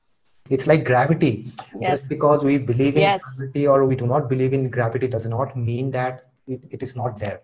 It's 0.49 0.67
like 0.67 0.83
gravity. 0.83 1.51
Yes. 1.79 1.99
Just 1.99 2.09
because 2.09 2.43
we 2.43 2.57
believe 2.57 2.95
in 2.95 3.01
yes. 3.01 3.21
gravity 3.23 3.67
or 3.67 3.85
we 3.85 3.95
do 3.95 4.07
not 4.07 4.29
believe 4.29 4.53
in 4.53 4.69
gravity 4.69 5.07
does 5.07 5.25
not 5.27 5.55
mean 5.57 5.91
that 5.91 6.27
it, 6.47 6.61
it 6.69 6.83
is 6.83 6.95
not 6.95 7.19
there. 7.19 7.41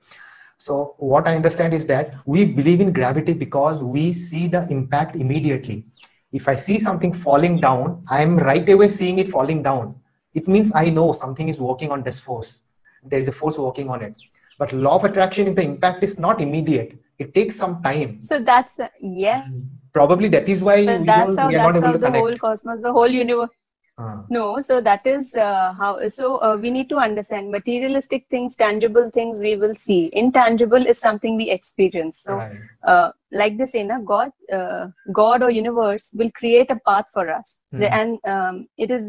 So, 0.58 0.96
what 0.98 1.28
I 1.28 1.36
understand 1.36 1.74
is 1.74 1.86
that 1.88 2.16
we 2.26 2.46
believe 2.46 2.80
in 2.80 2.94
gravity 2.94 3.34
because 3.34 3.84
we 3.84 4.14
see 4.14 4.48
the 4.48 4.68
impact 4.70 5.16
immediately. 5.16 5.86
If 6.32 6.48
I 6.48 6.56
see 6.56 6.80
something 6.80 7.14
falling 7.14 7.60
down, 7.60 8.04
I 8.10 8.22
am 8.22 8.38
right 8.38 8.68
away 8.70 8.88
seeing 8.88 9.20
it 9.20 9.30
falling 9.30 9.62
down. 9.62 9.96
It 10.34 10.48
means 10.48 10.72
I 10.74 10.90
know 10.90 11.12
something 11.12 11.50
is 11.50 11.60
working 11.60 11.92
on 11.92 12.02
this 12.02 12.20
force. 12.20 12.60
There 13.04 13.20
is 13.20 13.28
a 13.28 13.32
force 13.32 13.58
working 13.58 13.90
on 13.90 14.02
it. 14.02 14.16
But 14.58 14.72
law 14.72 14.96
of 14.96 15.04
attraction 15.04 15.48
is 15.48 15.56
the 15.56 15.64
impact 15.64 16.04
is 16.04 16.18
not 16.18 16.40
immediate 16.40 16.98
it 17.20 17.34
takes 17.34 17.56
some 17.56 17.82
time 17.84 18.22
so 18.22 18.40
that's 18.40 18.80
uh, 18.80 18.88
yeah 19.00 19.48
probably 19.94 20.28
that 20.28 20.48
is 20.50 20.62
why 20.62 20.86
so 20.86 21.04
that's 21.04 21.38
how 21.38 21.52
that's 21.52 21.80
how 21.80 21.92
the 21.92 22.00
connect. 22.00 22.18
whole 22.18 22.38
cosmos 22.38 22.82
the 22.82 22.92
whole 22.92 23.08
universe 23.08 23.50
uh. 23.98 24.18
no 24.30 24.60
so 24.60 24.82
that 24.82 25.06
is 25.06 25.34
uh, 25.36 25.74
how 25.74 26.08
so 26.08 26.38
uh, 26.38 26.58
we 26.60 26.72
need 26.72 26.90
to 26.90 26.98
understand 26.98 27.52
materialistic 27.52 28.26
things 28.30 28.56
tangible 28.56 29.10
things 29.12 29.42
we 29.42 29.56
will 29.56 29.76
see 29.76 30.10
intangible 30.14 30.88
is 30.94 30.98
something 30.98 31.38
we 31.38 31.50
experience 31.50 32.22
so 32.24 32.36
right. 32.36 32.58
Uh, 32.88 33.12
like 33.32 33.58
this 33.58 33.76
in 33.76 33.92
a 33.92 34.00
god 34.00 34.32
uh, 34.52 34.88
god 35.12 35.44
or 35.44 35.52
universe 35.52 36.12
will 36.16 36.32
create 36.32 36.72
a 36.72 36.80
path 36.88 37.08
for 37.14 37.30
us 37.30 37.60
mm. 37.74 37.88
and 37.92 38.20
um, 38.26 38.68
it 38.78 38.90
is 38.90 39.04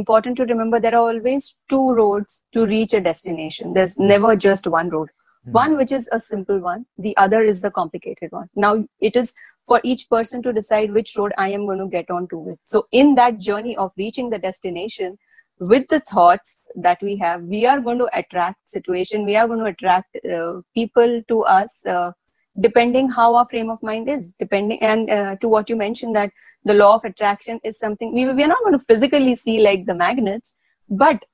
important 0.00 0.36
to 0.36 0.44
remember 0.46 0.80
there 0.80 0.94
are 0.94 1.08
always 1.12 1.54
two 1.68 1.90
roads 1.90 2.42
to 2.52 2.64
reach 2.64 2.94
a 2.94 3.00
destination 3.00 3.74
there's 3.74 3.98
never 3.98 4.34
just 4.34 4.66
one 4.66 4.88
road 4.88 5.08
mm. 5.46 5.52
one 5.52 5.76
which 5.76 5.92
is 5.92 6.08
a 6.12 6.20
simple 6.20 6.58
one 6.60 6.86
the 6.96 7.14
other 7.18 7.42
is 7.42 7.60
the 7.60 7.70
complicated 7.70 8.32
one 8.32 8.48
now 8.56 8.74
it 9.00 9.16
is 9.16 9.34
for 9.66 9.80
each 9.84 10.08
person 10.08 10.42
to 10.42 10.52
decide 10.52 10.92
which 10.92 11.16
road 11.16 11.32
i 11.38 11.48
am 11.48 11.66
going 11.66 11.78
to 11.78 11.86
get 11.86 12.10
on 12.10 12.28
to 12.28 12.38
with 12.38 12.58
so 12.64 12.86
in 12.92 13.14
that 13.14 13.38
journey 13.38 13.76
of 13.76 13.92
reaching 13.96 14.30
the 14.30 14.38
destination 14.38 15.18
with 15.58 15.86
the 15.88 16.00
thoughts 16.00 16.58
that 16.74 17.02
we 17.02 17.16
have 17.16 17.42
we 17.42 17.66
are 17.66 17.80
going 17.80 17.98
to 17.98 18.08
attract 18.14 18.68
situation 18.68 19.24
we 19.24 19.36
are 19.36 19.46
going 19.46 19.58
to 19.58 19.66
attract 19.66 20.16
uh, 20.24 20.60
people 20.74 21.22
to 21.28 21.42
us 21.42 21.70
uh, 21.86 22.12
depending 22.60 23.08
how 23.08 23.34
our 23.34 23.46
frame 23.50 23.70
of 23.70 23.82
mind 23.82 24.08
is 24.08 24.32
depending 24.38 24.82
and 24.82 25.10
uh, 25.10 25.36
to 25.36 25.48
what 25.48 25.68
you 25.68 25.76
mentioned 25.76 26.16
that 26.16 26.30
the 26.64 26.74
law 26.74 26.96
of 26.96 27.04
attraction 27.04 27.60
is 27.64 27.78
something 27.78 28.14
we, 28.14 28.24
we 28.32 28.44
are 28.44 28.54
not 28.54 28.62
going 28.64 28.78
to 28.78 28.84
physically 28.86 29.36
see 29.36 29.60
like 29.60 29.86
the 29.86 29.94
magnets 29.94 30.56
but 30.88 31.24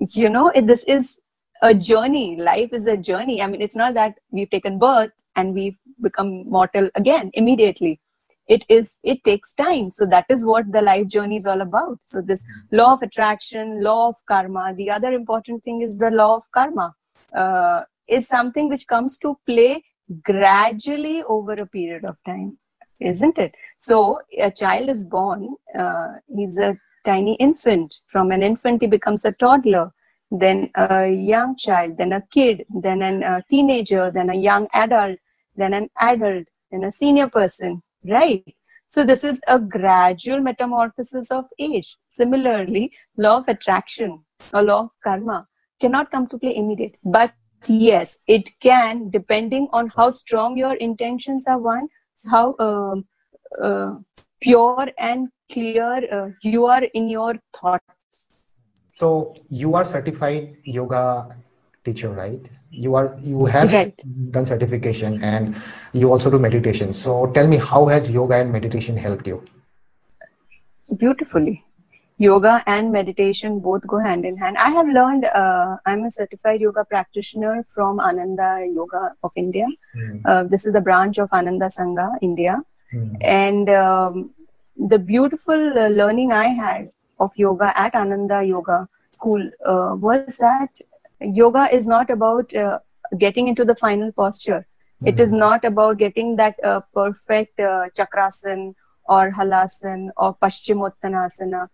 you 0.00 0.28
know 0.28 0.48
it, 0.48 0.66
this 0.66 0.84
is 0.84 1.20
a 1.62 1.74
journey. 1.74 2.36
Life 2.36 2.72
is 2.72 2.86
a 2.86 2.96
journey. 2.96 3.42
I 3.42 3.46
mean, 3.46 3.60
it's 3.60 3.76
not 3.76 3.94
that 3.94 4.18
we've 4.30 4.50
taken 4.50 4.78
birth 4.78 5.12
and 5.36 5.54
we've 5.54 5.76
become 6.02 6.48
mortal 6.48 6.90
again 6.94 7.30
immediately. 7.34 8.00
It 8.48 8.64
is. 8.68 8.98
It 9.02 9.22
takes 9.24 9.52
time. 9.52 9.90
So 9.90 10.06
that 10.06 10.24
is 10.30 10.44
what 10.44 10.72
the 10.72 10.80
life 10.80 11.06
journey 11.06 11.36
is 11.36 11.46
all 11.46 11.60
about. 11.60 11.98
So 12.02 12.22
this 12.22 12.42
law 12.72 12.94
of 12.94 13.02
attraction, 13.02 13.82
law 13.82 14.08
of 14.08 14.16
karma. 14.26 14.72
The 14.74 14.90
other 14.90 15.12
important 15.12 15.62
thing 15.64 15.82
is 15.82 15.98
the 15.98 16.10
law 16.10 16.36
of 16.36 16.44
karma. 16.54 16.94
Uh, 17.34 17.82
is 18.08 18.26
something 18.26 18.70
which 18.70 18.86
comes 18.86 19.18
to 19.18 19.38
play 19.44 19.84
gradually 20.22 21.22
over 21.24 21.52
a 21.52 21.66
period 21.66 22.06
of 22.06 22.16
time, 22.24 22.56
isn't 23.00 23.36
it? 23.36 23.54
So 23.76 24.18
a 24.38 24.50
child 24.50 24.88
is 24.88 25.04
born. 25.04 25.54
Uh, 25.78 26.14
he's 26.34 26.56
a 26.56 26.74
tiny 27.04 27.34
infant. 27.34 28.00
From 28.06 28.30
an 28.30 28.42
infant, 28.42 28.80
he 28.80 28.88
becomes 28.88 29.26
a 29.26 29.32
toddler 29.32 29.92
then 30.30 30.70
a 30.74 31.08
young 31.08 31.56
child, 31.56 31.96
then 31.96 32.12
a 32.12 32.22
kid, 32.30 32.64
then 32.68 33.02
a 33.02 33.26
uh, 33.26 33.40
teenager, 33.48 34.10
then 34.10 34.30
a 34.30 34.34
young 34.34 34.68
adult, 34.74 35.18
then 35.58 35.74
an 35.74 35.88
adult, 35.98 36.46
then 36.70 36.84
a 36.84 36.92
senior 36.92 37.28
person, 37.28 37.82
right? 38.04 38.44
So 38.88 39.04
this 39.04 39.22
is 39.22 39.40
a 39.46 39.58
gradual 39.58 40.40
metamorphosis 40.40 41.30
of 41.30 41.44
age. 41.58 41.96
Similarly, 42.08 42.92
law 43.16 43.38
of 43.38 43.48
attraction 43.48 44.24
or 44.54 44.62
law 44.62 44.80
of 44.84 44.90
karma 45.04 45.46
cannot 45.80 46.10
come 46.10 46.26
to 46.28 46.38
play 46.38 46.56
immediate. 46.56 46.96
But 47.04 47.32
yes, 47.66 48.16
it 48.26 48.48
can, 48.60 49.10
depending 49.10 49.68
on 49.72 49.92
how 49.94 50.10
strong 50.10 50.56
your 50.56 50.74
intentions 50.76 51.46
are 51.46 51.58
one, 51.58 51.88
how 52.30 52.54
uh, 52.54 52.96
uh, 53.62 53.96
pure 54.40 54.88
and 54.98 55.28
clear 55.52 56.06
uh, 56.12 56.28
you 56.42 56.66
are 56.66 56.84
in 56.94 57.08
your 57.08 57.34
thoughts. 57.58 58.28
so 59.00 59.08
you 59.48 59.74
are 59.78 59.84
certified 59.84 60.56
yoga 60.64 61.02
teacher, 61.88 62.10
right? 62.10 62.50
You 62.70 62.94
are 63.02 63.06
you 63.28 63.44
have 63.58 63.72
right. 63.72 64.08
done 64.38 64.50
certification 64.54 65.22
and 65.22 65.56
you 65.92 66.12
also 66.16 66.34
do 66.36 66.42
meditation. 66.48 66.92
So 67.04 67.20
tell 67.38 67.54
me, 67.54 67.62
how 67.70 67.86
has 67.94 68.10
yoga 68.18 68.42
and 68.42 68.52
meditation 68.58 68.96
helped 69.06 69.32
you? 69.34 69.42
Beautifully 71.06 71.64
yoga 72.18 72.62
and 72.66 72.92
meditation 72.92 73.60
both 73.60 73.86
go 73.86 73.98
hand 73.98 74.24
in 74.24 74.36
hand. 74.36 74.56
I 74.58 74.70
have 74.70 74.88
learned, 74.88 75.24
uh, 75.24 75.76
I'm 75.86 76.04
a 76.04 76.10
certified 76.10 76.60
yoga 76.60 76.84
practitioner 76.84 77.64
from 77.68 78.00
Ananda 78.00 78.66
Yoga 78.72 79.14
of 79.22 79.30
India. 79.36 79.66
Mm. 79.96 80.22
Uh, 80.24 80.42
this 80.44 80.66
is 80.66 80.74
a 80.74 80.80
branch 80.80 81.18
of 81.18 81.32
Ananda 81.32 81.66
Sangha, 81.66 82.10
India. 82.20 82.60
Mm. 82.92 83.16
And 83.22 83.70
um, 83.70 84.30
the 84.76 84.98
beautiful 84.98 85.78
uh, 85.78 85.88
learning 85.88 86.32
I 86.32 86.48
had 86.48 86.90
of 87.20 87.30
yoga 87.36 87.72
at 87.78 87.94
Ananda 87.94 88.42
Yoga 88.44 88.88
School 89.10 89.50
uh, 89.64 89.94
was 89.94 90.38
that 90.38 90.80
yoga 91.20 91.68
is 91.72 91.86
not 91.86 92.10
about 92.10 92.54
uh, 92.54 92.78
getting 93.18 93.48
into 93.48 93.64
the 93.64 93.76
final 93.76 94.12
posture. 94.12 94.66
Mm. 95.02 95.08
It 95.08 95.20
is 95.20 95.30
hmm. 95.30 95.38
not 95.38 95.64
about 95.64 95.98
getting 95.98 96.36
that 96.36 96.56
uh, 96.64 96.80
perfect 96.92 97.58
chakrasan 97.58 98.74
or 99.08 99.30
halasan 99.30 100.08
or 100.16 100.36
paschimottanasana 100.36 101.68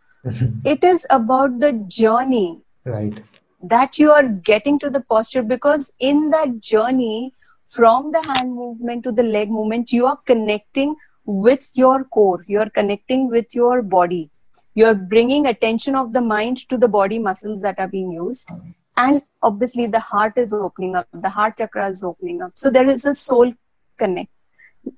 it 0.64 0.82
is 0.82 1.06
about 1.10 1.58
the 1.60 1.72
journey 1.86 2.60
right 2.84 3.22
that 3.62 3.98
you 3.98 4.10
are 4.10 4.26
getting 4.50 4.78
to 4.78 4.90
the 4.90 5.00
posture 5.00 5.42
because 5.42 5.90
in 5.98 6.30
that 6.30 6.60
journey 6.60 7.32
from 7.66 8.12
the 8.12 8.22
hand 8.28 8.54
movement 8.54 9.04
to 9.04 9.12
the 9.12 9.22
leg 9.22 9.50
movement 9.50 9.92
you 9.92 10.06
are 10.06 10.18
connecting 10.26 10.94
with 11.24 11.70
your 11.74 12.04
core 12.04 12.44
you 12.46 12.58
are 12.58 12.70
connecting 12.70 13.28
with 13.28 13.54
your 13.54 13.82
body 13.82 14.30
you 14.74 14.84
are 14.86 14.94
bringing 14.94 15.46
attention 15.46 15.94
of 15.94 16.12
the 16.12 16.20
mind 16.20 16.68
to 16.68 16.76
the 16.76 16.88
body 16.88 17.18
muscles 17.18 17.60
that 17.62 17.78
are 17.78 17.88
being 17.88 18.10
used 18.10 18.50
and 18.96 19.22
obviously 19.42 19.86
the 19.86 20.00
heart 20.00 20.36
is 20.36 20.52
opening 20.52 20.94
up 20.96 21.08
the 21.12 21.28
heart 21.28 21.56
chakra 21.56 21.88
is 21.88 22.02
opening 22.02 22.42
up. 22.42 22.52
So 22.54 22.70
there 22.70 22.86
is 22.86 23.04
a 23.04 23.14
soul 23.14 23.52
connect. 23.98 24.30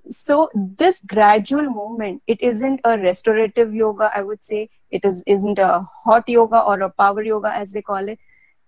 So 0.09 0.51
this 0.55 1.01
gradual 1.07 1.71
movement 1.71 2.23
it 2.27 2.41
isn't 2.41 2.81
a 2.85 2.99
restorative 2.99 3.75
yoga 3.75 4.11
i 4.15 4.23
would 4.23 4.43
say. 4.43 4.71
It 4.91 5.05
is 5.05 5.23
isn't 5.27 5.59
a 5.59 5.87
hot 6.05 6.29
yoga 6.29 6.63
or 6.63 6.81
a 6.81 6.91
power 6.91 7.23
yoga 7.23 7.53
as 7.55 7.73
they 7.73 7.83
call 7.83 8.09
it. 8.09 8.19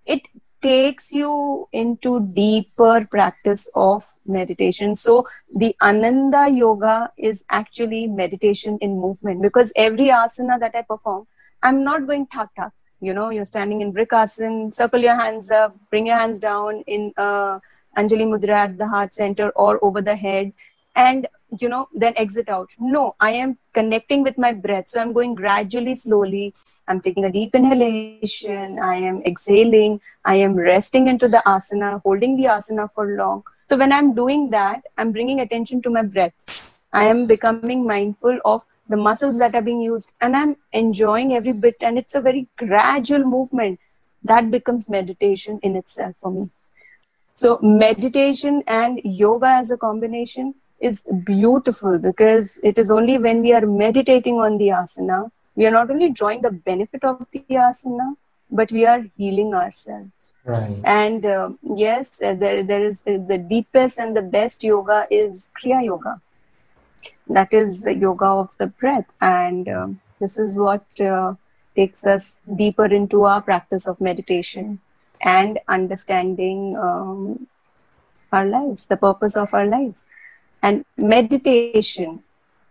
It 0.06 0.28
takes 0.60 1.12
you 1.12 1.68
into 1.72 2.20
deeper 2.32 3.06
practice 3.08 3.70
of 3.76 4.12
meditation. 4.26 4.96
So 4.96 5.26
the 5.54 5.76
ananda 5.80 6.48
yoga 6.50 7.12
is 7.16 7.44
actually 7.50 8.06
meditation 8.08 8.78
in 8.80 9.00
movement 9.00 9.42
because 9.42 9.72
every 9.76 10.08
asana 10.08 10.58
that 10.60 10.74
i 10.74 10.82
perform 10.82 11.26
i'm 11.62 11.84
not 11.84 12.06
going 12.06 12.26
thak 12.26 12.48
thak 12.58 12.72
you 13.00 13.14
know 13.14 13.30
you're 13.30 13.44
standing 13.44 13.80
in 13.80 13.92
vrikasana 13.92 14.72
circle 14.74 15.00
your 15.00 15.14
hands 15.14 15.50
up 15.50 15.74
bring 15.90 16.06
your 16.06 16.18
hands 16.18 16.40
down 16.40 16.82
in 16.86 17.12
uh, 17.16 17.58
anjali 17.96 18.26
mudra 18.32 18.56
at 18.66 18.78
the 18.78 18.88
heart 18.94 19.14
center 19.14 19.50
or 19.50 19.78
over 19.82 20.02
the 20.02 20.16
head 20.16 20.52
and 20.96 21.28
you 21.60 21.68
know 21.68 21.88
then 21.94 22.12
exit 22.16 22.48
out. 22.48 22.70
No 22.78 23.14
i 23.20 23.30
am 23.30 23.56
connecting 23.72 24.22
with 24.22 24.36
my 24.36 24.52
breath. 24.52 24.88
So 24.88 25.00
i'm 25.00 25.12
going 25.12 25.34
gradually 25.34 25.94
slowly. 25.94 26.54
I'm 26.88 27.00
taking 27.00 27.24
a 27.24 27.30
deep 27.30 27.54
inhalation. 27.54 28.78
I 28.78 28.96
am 28.96 29.22
exhaling. 29.22 30.00
I 30.24 30.36
am 30.36 30.54
resting 30.54 31.08
into 31.08 31.28
the 31.28 31.42
asana 31.46 32.02
holding 32.02 32.36
the 32.36 32.44
asana 32.56 32.90
for 32.94 33.06
long. 33.16 33.44
So 33.70 33.76
when 33.76 33.92
i'm 33.92 34.14
doing 34.14 34.50
that 34.50 34.82
i'm 34.96 35.12
bringing 35.12 35.40
attention 35.40 35.82
to 35.82 35.90
my 35.90 36.02
breath 36.02 36.32
i 36.92 37.04
am 37.06 37.26
becoming 37.26 37.86
mindful 37.86 38.38
of 38.44 38.64
the 38.88 38.96
muscles 38.96 39.38
that 39.38 39.54
are 39.54 39.62
being 39.62 39.80
used 39.80 40.12
and 40.20 40.36
i'm 40.36 40.56
enjoying 40.72 41.34
every 41.34 41.52
bit 41.52 41.76
and 41.80 41.98
it's 41.98 42.14
a 42.14 42.20
very 42.20 42.46
gradual 42.56 43.24
movement 43.24 43.78
that 44.22 44.50
becomes 44.50 44.88
meditation 44.88 45.58
in 45.62 45.76
itself 45.76 46.14
for 46.20 46.30
me 46.30 46.48
so 47.34 47.58
meditation 47.62 48.62
and 48.66 49.00
yoga 49.04 49.46
as 49.46 49.70
a 49.70 49.76
combination 49.76 50.54
is 50.80 51.04
beautiful 51.24 51.98
because 51.98 52.58
it 52.62 52.78
is 52.78 52.90
only 52.90 53.18
when 53.18 53.42
we 53.42 53.52
are 53.52 53.66
meditating 53.66 54.40
on 54.40 54.58
the 54.58 54.68
asana, 54.68 55.30
we 55.56 55.66
are 55.66 55.70
not 55.70 55.90
only 55.90 56.10
drawing 56.10 56.40
the 56.42 56.50
benefit 56.50 57.04
of 57.04 57.26
the 57.32 57.44
asana, 57.50 58.14
but 58.50 58.72
we 58.72 58.86
are 58.86 59.04
healing 59.16 59.54
ourselves. 59.54 60.32
Right. 60.44 60.80
And 60.84 61.26
uh, 61.26 61.50
yes, 61.76 62.20
uh, 62.22 62.34
there, 62.34 62.62
there 62.62 62.84
is 62.84 63.02
uh, 63.06 63.18
the 63.26 63.38
deepest 63.38 63.98
and 63.98 64.16
the 64.16 64.22
best 64.22 64.64
yoga 64.64 65.06
is 65.10 65.48
Kriya 65.60 65.84
Yoga. 65.84 66.20
That 67.28 67.52
is 67.52 67.82
the 67.82 67.94
yoga 67.94 68.26
of 68.26 68.56
the 68.58 68.66
breath. 68.66 69.06
And 69.20 69.68
um, 69.68 70.00
this 70.18 70.38
is 70.38 70.58
what 70.58 70.84
uh, 71.00 71.34
takes 71.76 72.06
us 72.06 72.36
deeper 72.56 72.86
into 72.86 73.24
our 73.24 73.42
practice 73.42 73.86
of 73.86 74.00
meditation 74.00 74.80
and 75.20 75.58
understanding 75.68 76.76
um, 76.76 77.46
our 78.32 78.46
lives, 78.46 78.86
the 78.86 78.96
purpose 78.96 79.36
of 79.36 79.52
our 79.52 79.66
lives. 79.66 80.08
And 80.62 80.84
meditation 80.96 82.22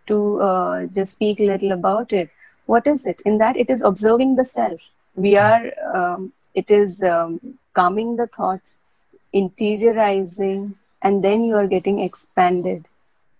to 0.06 0.40
uh, 0.40 0.86
just 0.86 1.12
speak 1.12 1.40
a 1.40 1.44
little 1.44 1.72
about 1.72 2.12
it 2.12 2.30
what 2.68 2.86
is 2.86 3.06
it? 3.06 3.22
In 3.24 3.38
that 3.38 3.56
it 3.56 3.70
is 3.70 3.82
observing 3.82 4.36
the 4.36 4.44
self. 4.44 4.80
We 5.16 5.36
are 5.38 5.72
um, 5.94 6.32
it 6.54 6.70
is 6.70 7.02
um, 7.02 7.58
calming 7.72 8.16
the 8.16 8.26
thoughts 8.26 8.80
interiorizing 9.34 10.74
and 11.02 11.24
then 11.24 11.44
you 11.44 11.56
are 11.56 11.66
getting 11.66 12.00
expanded 12.00 12.84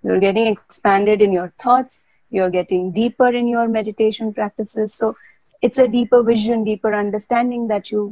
you're 0.08 0.20
getting 0.26 0.46
expanded 0.52 1.26
in 1.26 1.32
your 1.38 1.48
thoughts 1.64 2.04
you're 2.36 2.54
getting 2.58 2.92
deeper 3.00 3.28
in 3.40 3.48
your 3.56 3.66
meditation 3.78 4.32
practices 4.38 4.94
so 5.00 5.14
it's 5.62 5.78
a 5.84 5.88
deeper 5.96 6.22
vision 6.30 6.64
deeper 6.70 6.94
understanding 7.02 7.68
that 7.72 7.90
you 7.92 8.02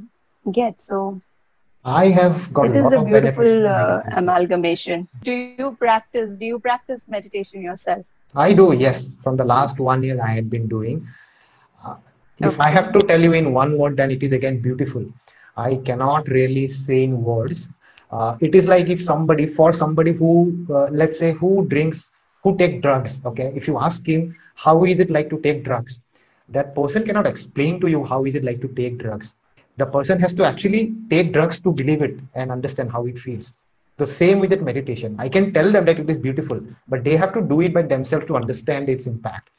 get 0.61 0.81
so 0.81 1.01
I 1.87 2.09
have 2.09 2.53
got. 2.53 2.67
It 2.67 2.77
is 2.77 2.93
a 2.93 3.01
beautiful 3.01 3.67
uh, 3.69 4.03
amalgamation. 4.21 5.07
Do 5.23 5.33
you 5.33 5.77
practice? 5.79 6.37
Do 6.37 6.45
you 6.45 6.59
practice 6.59 7.07
meditation 7.09 7.63
yourself? 7.63 8.05
I 8.35 8.53
do. 8.53 8.73
Yes, 8.73 9.13
from 9.23 9.37
the 9.37 9.45
last 9.45 9.79
one 9.79 10.03
year 10.03 10.21
I 10.21 10.31
had 10.35 10.51
been 10.51 10.67
doing. 10.67 11.07
Uh, 11.85 11.95
if 12.39 12.55
okay. 12.55 12.57
I 12.59 12.71
have 12.71 12.93
to 12.93 12.99
tell 12.99 13.23
you 13.23 13.35
in 13.35 13.53
one 13.53 13.79
word, 13.79 13.97
then 13.97 14.11
it 14.11 14.25
is 14.25 14.33
again 14.33 14.61
beautiful. 14.61 15.07
I 15.57 15.77
cannot 15.77 16.27
really 16.29 16.67
say 16.67 17.05
in 17.05 17.23
words. 17.23 17.69
Uh, 18.11 18.37
it 18.41 18.55
is 18.55 18.69
like 18.69 18.89
if 18.89 19.03
somebody, 19.03 19.47
for 19.47 19.73
somebody 19.73 20.13
who, 20.13 20.67
uh, 20.71 20.89
let's 20.91 21.19
say, 21.19 21.33
who 21.33 21.67
drinks, 21.67 22.11
who 22.43 22.57
take 22.57 22.83
drugs. 22.83 23.21
Okay, 23.25 23.53
if 23.57 23.67
you 23.67 23.79
ask 23.79 24.07
him 24.07 24.37
how 24.55 24.85
is 24.85 25.01
it 25.01 25.11
like 25.11 25.29
to 25.31 25.41
take 25.41 25.65
drugs, 25.65 26.01
that 26.49 26.75
person 26.75 27.05
cannot 27.05 27.27
explain 27.27 27.81
to 27.81 27.89
you 27.89 28.05
how 28.05 28.25
is 28.25 28.35
it 28.35 28.45
like 28.45 28.61
to 28.61 28.69
take 28.69 28.99
drugs. 28.99 29.35
The 29.77 29.87
person 29.87 30.21
has 30.21 30.33
to 30.35 30.45
actually 30.45 30.95
take 31.11 31.33
drugs 31.33 31.61
to 31.61 31.73
believe 31.73 32.03
it 32.03 32.19
and 32.35 32.51
understand 32.51 32.91
how 32.91 33.07
it 33.07 33.19
feels. 33.19 33.53
The 33.99 34.07
same 34.07 34.41
with 34.41 34.51
that 34.51 34.63
meditation. 34.63 35.17
I 35.19 35.29
can 35.29 35.53
tell 35.53 35.73
them 35.73 35.85
that 35.87 35.99
it 35.99 36.09
is 36.09 36.19
beautiful 36.19 36.61
but 36.89 37.03
they 37.03 37.17
have 37.17 37.33
to 37.35 37.43
do 37.43 37.61
it 37.63 37.75
by 37.75 37.83
themselves 37.83 38.27
to 38.27 38.37
understand 38.37 38.89
its 38.89 39.07
impact. 39.07 39.51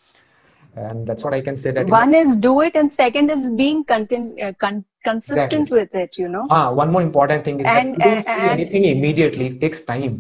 And 0.76 1.08
that's 1.08 1.24
what 1.24 1.34
i 1.34 1.42
can 1.42 1.58
say 1.58 1.72
that 1.72 1.88
one 1.88 2.14
is 2.14 2.36
do 2.36 2.62
it 2.62 2.76
and 2.76 2.94
second 2.94 3.32
is 3.32 3.50
being 3.52 3.84
content, 3.84 4.40
uh, 4.40 4.54
con- 4.54 4.86
consistent 5.10 5.70
with 5.78 5.94
it 6.04 6.18
you 6.18 6.30
know 6.36 6.46
ah 6.50 6.72
one 6.72 6.92
more 6.96 7.04
important 7.10 7.46
thing 7.46 7.60
is 7.62 7.68
and, 7.68 7.96
that 7.96 8.06
you 8.06 8.12
don't 8.12 8.28
uh, 8.28 8.40
see 8.40 8.50
anything 8.56 8.86
immediately 8.96 9.48
it 9.52 9.62
takes 9.66 9.82
time 9.94 10.16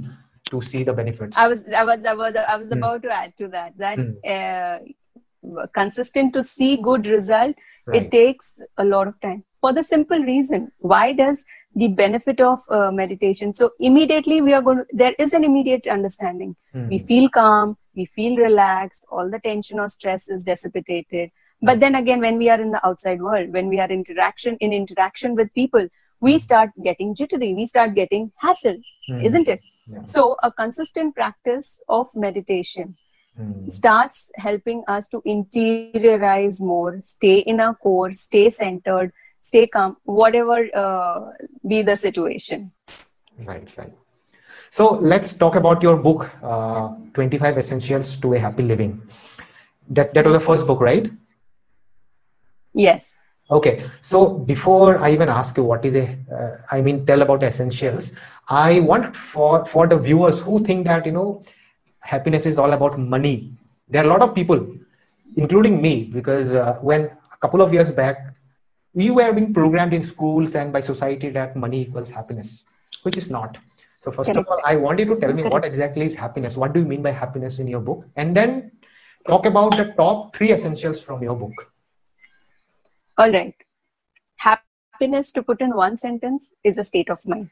to 0.49 0.61
see 0.61 0.83
the 0.83 0.93
benefits 0.93 1.37
i 1.37 1.47
was 1.47 1.65
i 1.81 1.83
was 1.89 2.05
i 2.05 2.13
was 2.21 2.35
i 2.35 2.55
was 2.55 2.67
hmm. 2.67 2.77
about 2.77 3.01
to 3.01 3.11
add 3.21 3.35
to 3.41 3.47
that 3.47 3.77
that 3.77 3.99
hmm. 3.99 4.13
uh, 4.35 4.77
consistent 5.79 6.33
to 6.33 6.43
see 6.43 6.71
good 6.89 7.07
result 7.07 7.55
right. 7.85 8.03
it 8.03 8.11
takes 8.11 8.59
a 8.77 8.85
lot 8.85 9.07
of 9.07 9.19
time 9.21 9.43
for 9.61 9.73
the 9.73 9.83
simple 9.83 10.21
reason 10.33 10.71
why 10.79 11.05
does 11.13 11.43
the 11.75 11.87
benefit 11.89 12.39
of 12.41 12.59
uh, 12.69 12.91
meditation 12.91 13.53
so 13.53 13.71
immediately 13.79 14.41
we 14.41 14.53
are 14.53 14.61
going 14.61 14.77
to, 14.77 14.85
there 14.91 15.15
is 15.19 15.33
an 15.33 15.43
immediate 15.43 15.87
understanding 15.87 16.55
mm. 16.75 16.87
we 16.89 16.99
feel 16.99 17.29
calm 17.29 17.77
we 17.95 18.05
feel 18.05 18.37
relaxed 18.37 19.05
all 19.11 19.29
the 19.29 19.39
tension 19.39 19.79
or 19.79 19.89
stress 19.89 20.27
is 20.27 20.43
dissipated 20.43 21.29
but 21.61 21.79
then 21.79 21.95
again 21.95 22.19
when 22.19 22.37
we 22.37 22.49
are 22.49 22.61
in 22.61 22.71
the 22.71 22.85
outside 22.85 23.21
world 23.21 23.51
when 23.51 23.67
we 23.67 23.79
are 23.79 23.89
interaction 23.89 24.57
in 24.59 24.73
interaction 24.73 25.35
with 25.35 25.53
people 25.53 25.87
we 26.19 26.33
hmm. 26.33 26.37
start 26.37 26.69
getting 26.83 27.15
jittery 27.15 27.53
we 27.53 27.65
start 27.65 27.93
getting 27.93 28.31
hassle 28.37 28.77
mm. 29.09 29.23
isn't 29.23 29.47
it 29.47 29.61
yeah. 29.87 30.03
so 30.03 30.35
a 30.43 30.51
consistent 30.51 31.13
practice 31.15 31.81
of 31.89 32.07
meditation 32.15 32.95
mm. 33.39 33.71
starts 33.71 34.31
helping 34.35 34.83
us 34.87 35.07
to 35.07 35.21
interiorize 35.21 36.59
more 36.61 36.99
stay 37.01 37.37
in 37.39 37.59
our 37.59 37.75
core 37.75 38.13
stay 38.13 38.49
centered 38.49 39.11
stay 39.41 39.67
calm 39.67 39.95
whatever 40.03 40.67
uh, 40.73 41.31
be 41.67 41.81
the 41.81 41.95
situation 41.95 42.71
right 43.45 43.69
right 43.77 43.93
so 44.69 44.95
let's 44.95 45.33
talk 45.33 45.55
about 45.55 45.81
your 45.81 45.97
book 45.97 46.29
uh, 46.43 46.89
25 47.13 47.57
essentials 47.57 48.17
to 48.17 48.33
a 48.33 48.39
happy 48.39 48.63
living 48.63 49.01
that 49.89 50.13
that 50.13 50.25
was 50.25 50.39
the 50.39 50.45
first 50.45 50.67
book 50.67 50.81
right 50.81 51.11
yes 52.85 53.15
okay 53.57 53.73
so 54.01 54.21
before 54.53 54.97
i 55.03 55.11
even 55.11 55.29
ask 55.29 55.57
you 55.57 55.63
what 55.63 55.85
is 55.89 55.95
a 55.95 56.05
uh, 56.37 56.51
I 56.71 56.81
mean 56.81 57.05
tell 57.05 57.21
about 57.25 57.43
essentials 57.43 58.13
i 58.49 58.79
want 58.81 59.15
for 59.15 59.65
for 59.65 59.87
the 59.87 59.99
viewers 60.07 60.39
who 60.39 60.59
think 60.69 60.85
that 60.87 61.05
you 61.05 61.13
know 61.13 61.43
happiness 62.01 62.45
is 62.45 62.57
all 62.57 62.73
about 62.73 62.97
money 62.99 63.37
there 63.89 64.01
are 64.03 64.07
a 64.07 64.13
lot 64.15 64.21
of 64.21 64.35
people 64.35 64.59
including 65.37 65.81
me 65.81 65.93
because 66.17 66.53
uh, 66.53 66.79
when 66.81 67.09
a 67.33 67.37
couple 67.37 67.61
of 67.61 67.73
years 67.73 67.91
back 67.91 68.17
we 68.93 69.11
were 69.11 69.31
being 69.31 69.53
programmed 69.53 69.93
in 69.93 70.01
schools 70.01 70.55
and 70.55 70.73
by 70.73 70.81
society 70.81 71.29
that 71.29 71.55
money 71.55 71.81
equals 71.81 72.09
happiness, 72.09 72.63
which 73.03 73.17
is 73.17 73.29
not. 73.29 73.57
So 73.99 74.11
first 74.11 74.31
Correct. 74.31 74.39
of 74.39 74.47
all, 74.47 74.59
I 74.65 74.75
want 74.75 74.99
you 74.99 75.05
to 75.05 75.19
tell 75.19 75.33
me 75.33 75.43
Correct. 75.43 75.53
what 75.53 75.65
exactly 75.65 76.05
is 76.07 76.15
happiness. 76.15 76.57
What 76.57 76.73
do 76.73 76.79
you 76.79 76.85
mean 76.85 77.03
by 77.03 77.11
happiness 77.11 77.59
in 77.59 77.67
your 77.67 77.79
book? 77.79 78.05
And 78.15 78.35
then 78.35 78.71
talk 79.27 79.45
about 79.45 79.77
the 79.77 79.93
top 79.97 80.35
three 80.35 80.51
essentials 80.51 80.99
from 81.01 81.21
your 81.21 81.35
book. 81.35 81.71
All 83.17 83.31
right. 83.31 83.55
Happiness, 84.35 85.31
to 85.31 85.41
put 85.41 85.61
in 85.61 85.75
one 85.75 85.97
sentence, 85.97 86.53
is 86.63 86.77
a 86.77 86.83
state 86.83 87.09
of 87.09 87.25
mind. 87.25 87.49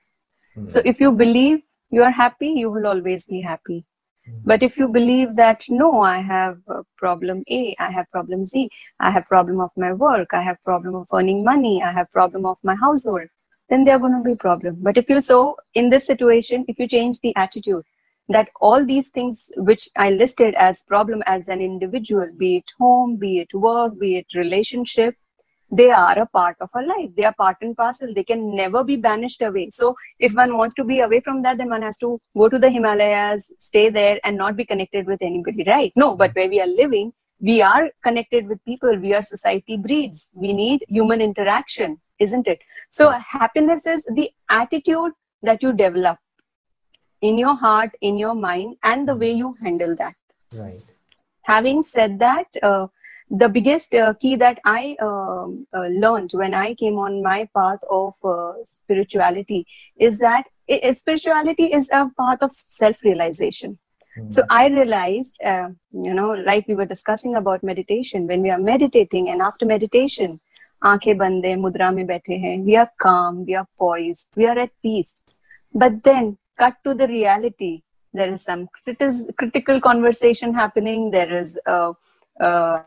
Hmm. 0.54 0.68
So 0.68 0.82
if 0.86 1.00
you 1.00 1.12
believe 1.12 1.64
you 1.90 2.04
are 2.04 2.12
happy, 2.12 2.50
you 2.50 2.70
will 2.70 2.86
always 2.86 3.26
be 3.26 3.42
happy. 3.42 3.84
Hmm. 4.26 4.38
But 4.46 4.62
if 4.62 4.78
you 4.78 4.88
believe 4.88 5.36
that 5.38 5.66
no, 5.68 6.02
I 6.02 6.20
have 6.20 6.60
problem 6.98 7.44
A, 7.50 7.76
I 7.80 7.90
have 7.90 8.12
problem 8.12 8.46
Z, 8.46 8.70
I 9.00 9.10
have 9.10 9.26
problem 9.26 9.60
of 9.60 9.72
my 9.76 9.92
work, 9.94 10.30
I 10.34 10.44
have 10.44 10.64
problem 10.64 10.94
of 10.96 11.08
earning 11.12 11.44
money, 11.44 11.82
I 11.82 11.92
have 11.92 12.12
problem 12.12 12.46
of 12.46 12.60
my 12.64 12.76
household, 12.76 13.28
then 13.70 13.84
there 13.84 13.96
are 13.96 14.00
going 14.00 14.24
to 14.24 14.30
be 14.30 14.36
problem. 14.36 14.78
But 14.82 14.98
if 14.98 15.10
you 15.10 15.20
so 15.20 15.58
in 15.74 15.90
this 15.90 16.06
situation, 16.06 16.66
if 16.68 16.78
you 16.78 16.88
change 16.88 17.22
the 17.22 17.36
attitude 17.36 17.84
that 18.30 18.50
all 18.62 18.86
these 18.86 19.10
things 19.10 19.52
which 19.58 19.90
I 19.96 20.12
listed 20.12 20.56
as 20.56 20.84
problem 20.84 21.24
as 21.26 21.48
an 21.48 21.62
individual, 21.62 22.30
be 22.38 22.58
it 22.58 22.72
home, 22.80 23.18
be 23.18 23.40
it 23.40 23.54
work, 23.54 24.00
be 24.00 24.18
it 24.18 24.28
relationship, 24.36 25.16
they 25.72 25.90
are 25.90 26.18
a 26.20 26.26
part 26.28 26.56
of 26.62 26.70
our 26.76 26.86
life. 26.86 27.10
They 27.16 27.26
are 27.26 27.34
part 27.34 27.58
and 27.62 27.76
parcel. 27.76 28.14
They 28.14 28.24
can 28.24 28.56
never 28.56 28.84
be 28.84 28.96
banished 28.96 29.42
away. 29.42 29.70
So 29.72 29.96
if 30.20 30.34
one 30.34 30.58
wants 30.58 30.74
to 30.76 30.84
be 30.84 31.00
away 31.00 31.22
from 31.22 31.42
that, 31.42 31.58
then 31.58 31.70
one 31.70 31.82
has 31.82 31.98
to 31.98 32.20
go 32.38 32.50
to 32.50 32.60
the 32.60 32.70
Himalayas, 32.70 33.52
stay 33.58 33.90
there, 33.90 34.20
and 34.24 34.38
not 34.38 34.56
be 34.56 34.66
connected 34.66 35.08
with 35.08 35.22
anybody, 35.22 35.64
right? 35.66 35.92
No, 35.96 36.16
but 36.16 36.36
where 36.36 36.50
we 36.50 36.62
are 36.62 36.68
living, 36.68 37.14
we 37.40 37.62
are 37.62 37.90
connected 38.04 38.48
with 38.48 38.64
people. 38.66 38.96
We 38.98 39.14
are 39.14 39.22
society 39.22 39.78
breeds. 39.78 40.30
We 40.36 40.54
need 40.54 40.86
human 40.88 41.22
interaction, 41.22 42.00
isn't 42.20 42.48
it? 42.48 42.60
So 42.90 43.10
happiness 43.10 43.86
is 43.86 44.06
the 44.14 44.30
attitude 44.50 45.12
that 45.42 45.62
you 45.64 45.74
develop 45.74 46.18
in 47.22 47.38
your 47.38 47.56
heart, 47.56 47.92
in 48.02 48.18
your 48.18 48.36
mind, 48.36 48.78
and 48.84 49.08
the 49.08 49.16
way 49.16 49.32
you 49.32 49.56
handle 49.62 49.96
that. 49.96 50.16
Right. 50.54 50.82
Having 51.42 51.84
said 51.84 52.20
that, 52.20 52.46
uh, 52.64 52.88
the 53.30 53.50
biggest 53.50 53.96
uh, 53.96 54.14
key 54.14 54.36
that 54.36 54.60
I 54.66 54.96
uh, 55.02 55.48
uh, 55.74 55.88
learned 55.90 56.32
when 56.34 56.54
I 56.54 56.76
came 56.76 56.98
on 56.98 57.24
my 57.24 57.50
path 57.56 57.80
of 57.90 58.14
uh, 58.24 58.54
spirituality 58.64 59.66
is 59.98 60.20
that 60.20 60.48
it, 60.68 60.96
spirituality 60.96 61.66
is 61.66 61.90
a 61.92 62.10
path 62.20 62.44
of 62.44 62.52
self 62.52 63.04
realization. 63.04 63.80
Mm. 64.18 64.32
So 64.32 64.44
I 64.50 64.68
realized, 64.68 65.38
uh, 65.44 65.70
you 65.92 66.14
know, 66.14 66.32
like 66.32 66.68
we 66.68 66.76
were 66.76 66.86
discussing 66.86 67.36
about 67.36 67.64
meditation, 67.64 68.28
when 68.28 68.42
we 68.42 68.52
are 68.52 68.60
meditating 68.60 69.30
and 69.30 69.42
after 69.42 69.66
meditation, 69.66 70.40
aankhein 70.84 71.18
bande, 71.18 71.58
mudra 71.66 71.94
mein 71.94 72.08
baithe 72.08 72.64
we 72.64 72.76
are 72.76 72.92
calm, 73.00 73.46
we 73.46 73.56
are 73.56 73.68
poised, 73.78 74.28
we 74.36 74.46
are 74.46 74.58
at 74.60 74.72
peace. 74.82 75.16
But 75.74 76.04
then 76.04 76.38
cut 76.58 76.76
to 76.86 76.94
the 76.94 77.08
reality. 77.08 77.82
There 78.14 78.32
is 78.32 78.44
some 78.44 78.70
critical 79.38 79.82
conversation 79.82 80.54
happening. 80.54 81.12
There 81.12 81.38
is 81.42 81.60
uh, 81.66 81.94
uh 82.40 82.84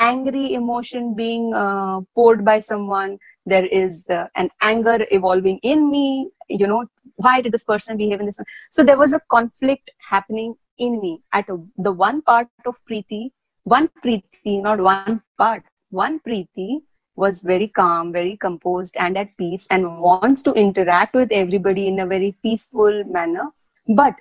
angry 0.00 0.54
emotion 0.54 1.14
being 1.14 1.54
uh, 1.54 2.00
poured 2.14 2.44
by 2.44 2.58
someone 2.58 3.18
there 3.46 3.66
is 3.66 4.06
uh, 4.10 4.26
an 4.36 4.50
anger 4.60 5.06
evolving 5.10 5.58
in 5.62 5.90
me 5.90 6.30
you 6.48 6.66
know 6.66 6.84
why 7.16 7.40
did 7.40 7.52
this 7.52 7.64
person 7.64 7.96
behave 7.96 8.20
in 8.20 8.26
this 8.26 8.38
way? 8.38 8.44
So 8.70 8.82
there 8.82 8.98
was 8.98 9.12
a 9.12 9.20
conflict 9.30 9.90
happening 9.98 10.54
in 10.78 11.00
me 11.00 11.22
at 11.32 11.48
a, 11.48 11.58
the 11.76 11.92
one 11.92 12.22
part 12.22 12.48
of 12.66 12.76
preeti 12.90 13.30
one 13.64 13.88
preeti 14.02 14.62
not 14.62 14.80
one 14.80 15.22
part 15.38 15.62
one 15.90 16.20
preeti 16.20 16.80
was 17.16 17.42
very 17.42 17.68
calm 17.68 18.12
very 18.12 18.36
composed 18.36 18.96
and 18.98 19.18
at 19.18 19.36
peace 19.36 19.66
and 19.70 20.00
wants 20.00 20.42
to 20.42 20.52
interact 20.52 21.14
with 21.14 21.30
everybody 21.30 21.86
in 21.86 22.00
a 22.00 22.06
very 22.06 22.34
peaceful 22.42 23.04
manner. 23.04 23.48
But 23.86 24.14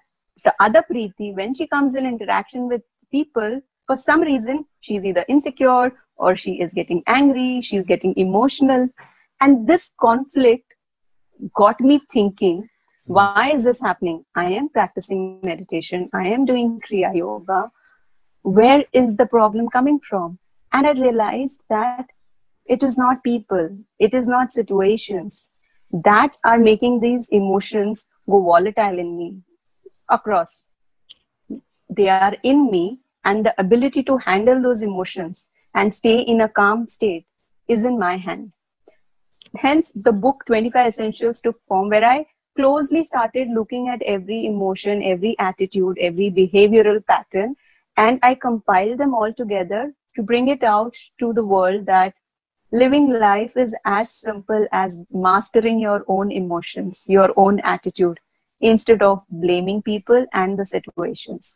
the 0.43 0.53
other 0.59 0.83
preeti 0.91 1.33
when 1.35 1.53
she 1.53 1.67
comes 1.67 1.95
in 1.95 2.05
interaction 2.05 2.67
with 2.67 2.81
people 3.11 3.61
for 3.89 3.95
some 3.97 4.21
reason 4.21 4.65
she's 4.81 5.03
either 5.03 5.25
insecure 5.27 5.91
or 6.15 6.35
she 6.35 6.51
is 6.63 6.73
getting 6.79 7.01
angry 7.07 7.61
she's 7.61 7.85
getting 7.85 8.13
emotional. 8.17 8.87
And 9.41 9.67
this 9.67 9.91
conflict 9.99 10.75
got 11.55 11.81
me 11.81 12.01
thinking 12.11 12.67
why 13.05 13.51
is 13.55 13.63
this 13.63 13.79
happening? 13.81 14.23
I 14.35 14.51
am 14.51 14.69
practicing 14.69 15.39
meditation. 15.41 16.09
I 16.13 16.27
am 16.27 16.45
doing 16.45 16.79
kriya 16.87 17.15
yoga. 17.15 17.71
Where 18.43 18.85
is 18.93 19.17
the 19.17 19.25
problem 19.25 19.67
coming 19.69 19.99
from? 19.99 20.37
And 20.73 20.85
i 20.85 20.91
realized 20.91 21.63
that 21.69 22.05
it 22.67 22.83
is 22.83 22.99
not 22.99 23.23
people. 23.23 23.67
It 23.97 24.13
is 24.13 24.27
not 24.27 24.51
situations 24.51 25.49
that 25.91 26.37
are 26.45 26.59
making 26.59 26.99
these 26.99 27.27
emotions 27.31 28.05
go 28.29 28.43
volatile 28.43 28.99
in 28.99 29.17
me 29.17 29.41
across. 30.07 30.69
They 31.89 32.09
are 32.09 32.35
in 32.43 32.69
me 32.69 32.99
and 33.29 33.45
the 33.45 33.53
ability 33.63 34.03
to 34.09 34.17
handle 34.25 34.61
those 34.61 34.81
emotions 34.81 35.49
and 35.75 35.93
stay 35.93 36.19
in 36.19 36.41
a 36.41 36.49
calm 36.49 36.87
state 36.87 37.25
is 37.67 37.85
in 37.85 37.99
my 37.99 38.17
hand. 38.17 38.51
Hence, 39.57 39.91
the 39.93 40.11
book 40.11 40.43
25 40.47 40.87
Essentials 40.87 41.41
took 41.41 41.59
form 41.67 41.89
where 41.89 42.05
I 42.05 42.25
closely 42.55 43.03
started 43.03 43.49
looking 43.49 43.87
at 43.87 44.01
every 44.01 44.45
emotion, 44.45 45.03
every 45.03 45.37
attitude, 45.37 45.97
every 45.99 46.31
behavioral 46.31 47.05
pattern, 47.05 47.55
and 47.97 48.19
I 48.23 48.33
compiled 48.33 48.97
them 48.97 49.13
all 49.13 49.31
together 49.31 49.93
to 50.15 50.23
bring 50.23 50.47
it 50.47 50.63
out 50.63 50.95
to 51.19 51.31
the 51.31 51.45
world 51.45 51.85
that 51.85 52.15
living 52.71 53.13
life 53.13 53.55
is 53.57 53.75
as 53.85 54.11
simple 54.11 54.67
as 54.71 54.99
mastering 55.11 55.79
your 55.79 56.03
own 56.07 56.31
emotions, 56.31 57.03
your 57.07 57.31
own 57.37 57.59
attitude, 57.59 58.19
instead 58.59 59.03
of 59.03 59.21
blaming 59.29 59.81
people 59.83 60.25
and 60.33 60.57
the 60.57 60.65
situations 60.65 61.55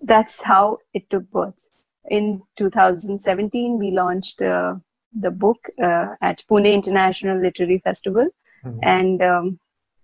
that's 0.00 0.42
how 0.42 0.78
it 0.94 1.08
took 1.10 1.30
birth. 1.30 1.70
In 2.10 2.42
2017, 2.56 3.78
we 3.78 3.90
launched 3.90 4.40
uh, 4.40 4.76
the 5.12 5.30
book 5.30 5.58
uh, 5.82 6.14
at 6.20 6.42
Pune 6.50 6.72
International 6.72 7.40
Literary 7.40 7.80
Festival, 7.84 8.28
mm-hmm. 8.64 8.78
and 8.82 9.22
um, 9.22 9.58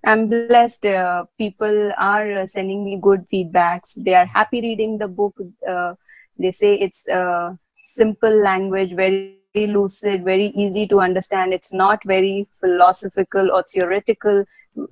I'm 0.04 0.28
blessed. 0.28 0.86
Uh, 0.86 1.24
people 1.38 1.92
are 1.96 2.46
sending 2.46 2.84
me 2.84 2.98
good 3.00 3.26
feedbacks. 3.32 3.92
They 3.96 4.14
are 4.14 4.26
happy 4.26 4.60
reading 4.60 4.98
the 4.98 5.08
book. 5.08 5.34
Uh, 5.66 5.94
they 6.38 6.50
say 6.50 6.74
it's 6.74 7.08
a 7.08 7.58
simple 7.82 8.42
language, 8.42 8.94
very 8.94 9.38
lucid, 9.54 10.24
very 10.24 10.46
easy 10.48 10.86
to 10.88 11.00
understand. 11.00 11.54
It's 11.54 11.72
not 11.72 12.02
very 12.04 12.48
philosophical 12.60 13.50
or 13.50 13.62
theoretical, 13.62 14.44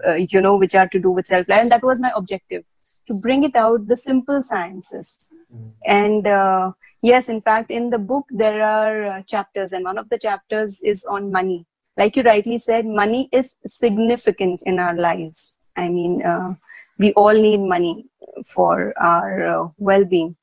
uh, 0.07 0.15
you 0.15 0.41
know, 0.41 0.57
which 0.57 0.75
are 0.75 0.89
to 0.89 0.99
do 0.99 1.11
with 1.11 1.27
self-life. 1.27 1.61
And 1.61 1.71
that 1.71 1.83
was 1.83 2.01
my 2.01 2.13
objective 2.15 2.65
to 3.07 3.15
bring 3.15 3.45
it 3.45 3.57
out 3.57 3.87
the 3.89 3.97
simple 3.97 4.43
sciences. 4.43 5.19
Mm. 5.55 5.71
and 5.85 6.27
uh, 6.27 6.73
yes 7.03 7.29
in 7.29 7.41
fact 7.47 7.71
in 7.71 7.91
the 7.91 7.99
book 7.99 8.27
there 8.43 8.63
are 8.65 8.95
uh, 9.07 9.23
chapters 9.33 9.73
and 9.73 9.85
one 9.85 9.99
of 9.99 10.09
the 10.09 10.19
chapters 10.19 10.81
is 10.81 11.05
on 11.05 11.31
money. 11.31 11.67
Like 11.97 12.17
you 12.17 12.23
rightly 12.23 12.59
said 12.59 12.87
money 12.87 13.29
is 13.33 13.55
significant 13.67 14.63
in 14.65 14.79
our 14.79 14.95
lives. 14.95 15.59
I 15.77 15.89
mean 15.89 16.23
uh, 16.23 16.55
we 16.99 17.13
all 17.13 17.35
need 17.35 17.61
money 17.61 18.07
for 18.47 18.95
our 18.99 19.47
uh, 19.55 19.69
well-being. 19.77 20.37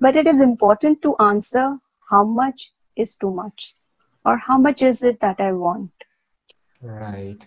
But 0.00 0.16
it 0.16 0.26
is 0.26 0.40
important 0.40 1.02
to 1.02 1.16
answer 1.16 1.78
how 2.10 2.24
much 2.24 2.72
is 2.96 3.16
too 3.16 3.30
much 3.30 3.74
or 4.24 4.38
how 4.38 4.56
much 4.56 4.82
is 4.82 5.02
it 5.02 5.20
that 5.20 5.40
i 5.40 5.52
want. 5.52 5.92
Right 6.80 7.46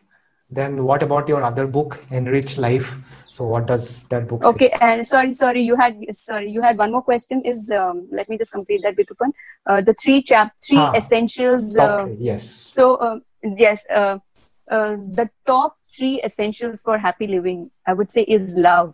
then 0.50 0.84
what 0.84 1.04
about 1.04 1.28
your 1.28 1.44
other 1.44 1.68
book 1.68 2.04
enrich 2.10 2.58
life? 2.58 2.98
So 3.30 3.46
what 3.46 3.68
does 3.68 4.04
that 4.04 4.28
book 4.28 4.44
okay 4.44 4.70
say? 4.70 4.78
and 4.82 5.08
sorry 5.08 5.34
sorry 5.34 5.62
you 5.62 5.76
had 5.76 5.98
sorry 6.12 6.50
you 6.50 6.62
had 6.62 6.78
one 6.78 6.92
more 6.92 7.02
question. 7.02 7.42
Is 7.46 7.70
um, 7.70 8.08
let 8.12 8.30
me 8.30 8.38
just 8.38 8.52
complete 8.52 8.82
that 8.84 8.96
Bitupan 8.96 9.32
uh, 9.68 9.82
the 9.82 9.94
three 9.94 10.22
chap 10.22 10.54
three 10.66 10.78
ah, 10.78 10.94
essentials 10.96 11.78
uh, 11.78 12.08
yes. 12.18 12.44
so 12.46 12.96
uh, 12.96 13.20
yes 13.58 13.84
uh, 13.90 14.18
uh, 14.72 14.96
the 15.20 15.30
top 15.46 15.78
three 15.96 16.22
essentials 16.24 16.82
for 16.82 16.98
happy 16.98 17.28
living 17.28 17.70
i 17.86 17.94
would 17.94 18.12
say 18.12 18.24
is 18.24 18.56
love 18.56 18.94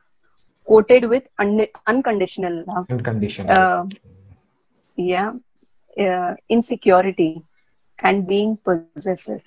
quoted 0.65 1.05
with 1.09 1.27
un- 1.39 1.67
unconditional 1.87 2.63
love. 2.67 2.85
Unconditional. 2.89 3.51
Uh, 3.51 3.85
yeah 4.95 5.33
insecurity 6.49 7.41
and 7.99 8.27
being 8.27 8.57
possessive 8.57 9.41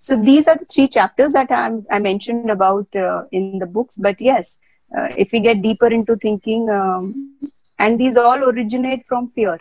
so 0.00 0.16
these 0.16 0.48
are 0.48 0.56
the 0.56 0.64
three 0.64 0.88
chapters 0.88 1.34
that 1.34 1.50
I'm, 1.52 1.86
i 1.90 1.98
mentioned 1.98 2.50
about 2.50 2.94
uh, 2.96 3.24
in 3.30 3.58
the 3.58 3.66
books. 3.66 3.98
But 3.98 4.18
yes, 4.20 4.58
uh, 4.96 5.08
if 5.16 5.30
we 5.30 5.40
get 5.40 5.60
deeper 5.60 5.88
into 5.88 6.16
thinking, 6.16 6.70
um, 6.70 7.36
and 7.78 8.00
these 8.00 8.16
all 8.16 8.42
originate 8.42 9.06
from 9.06 9.28
fear. 9.28 9.60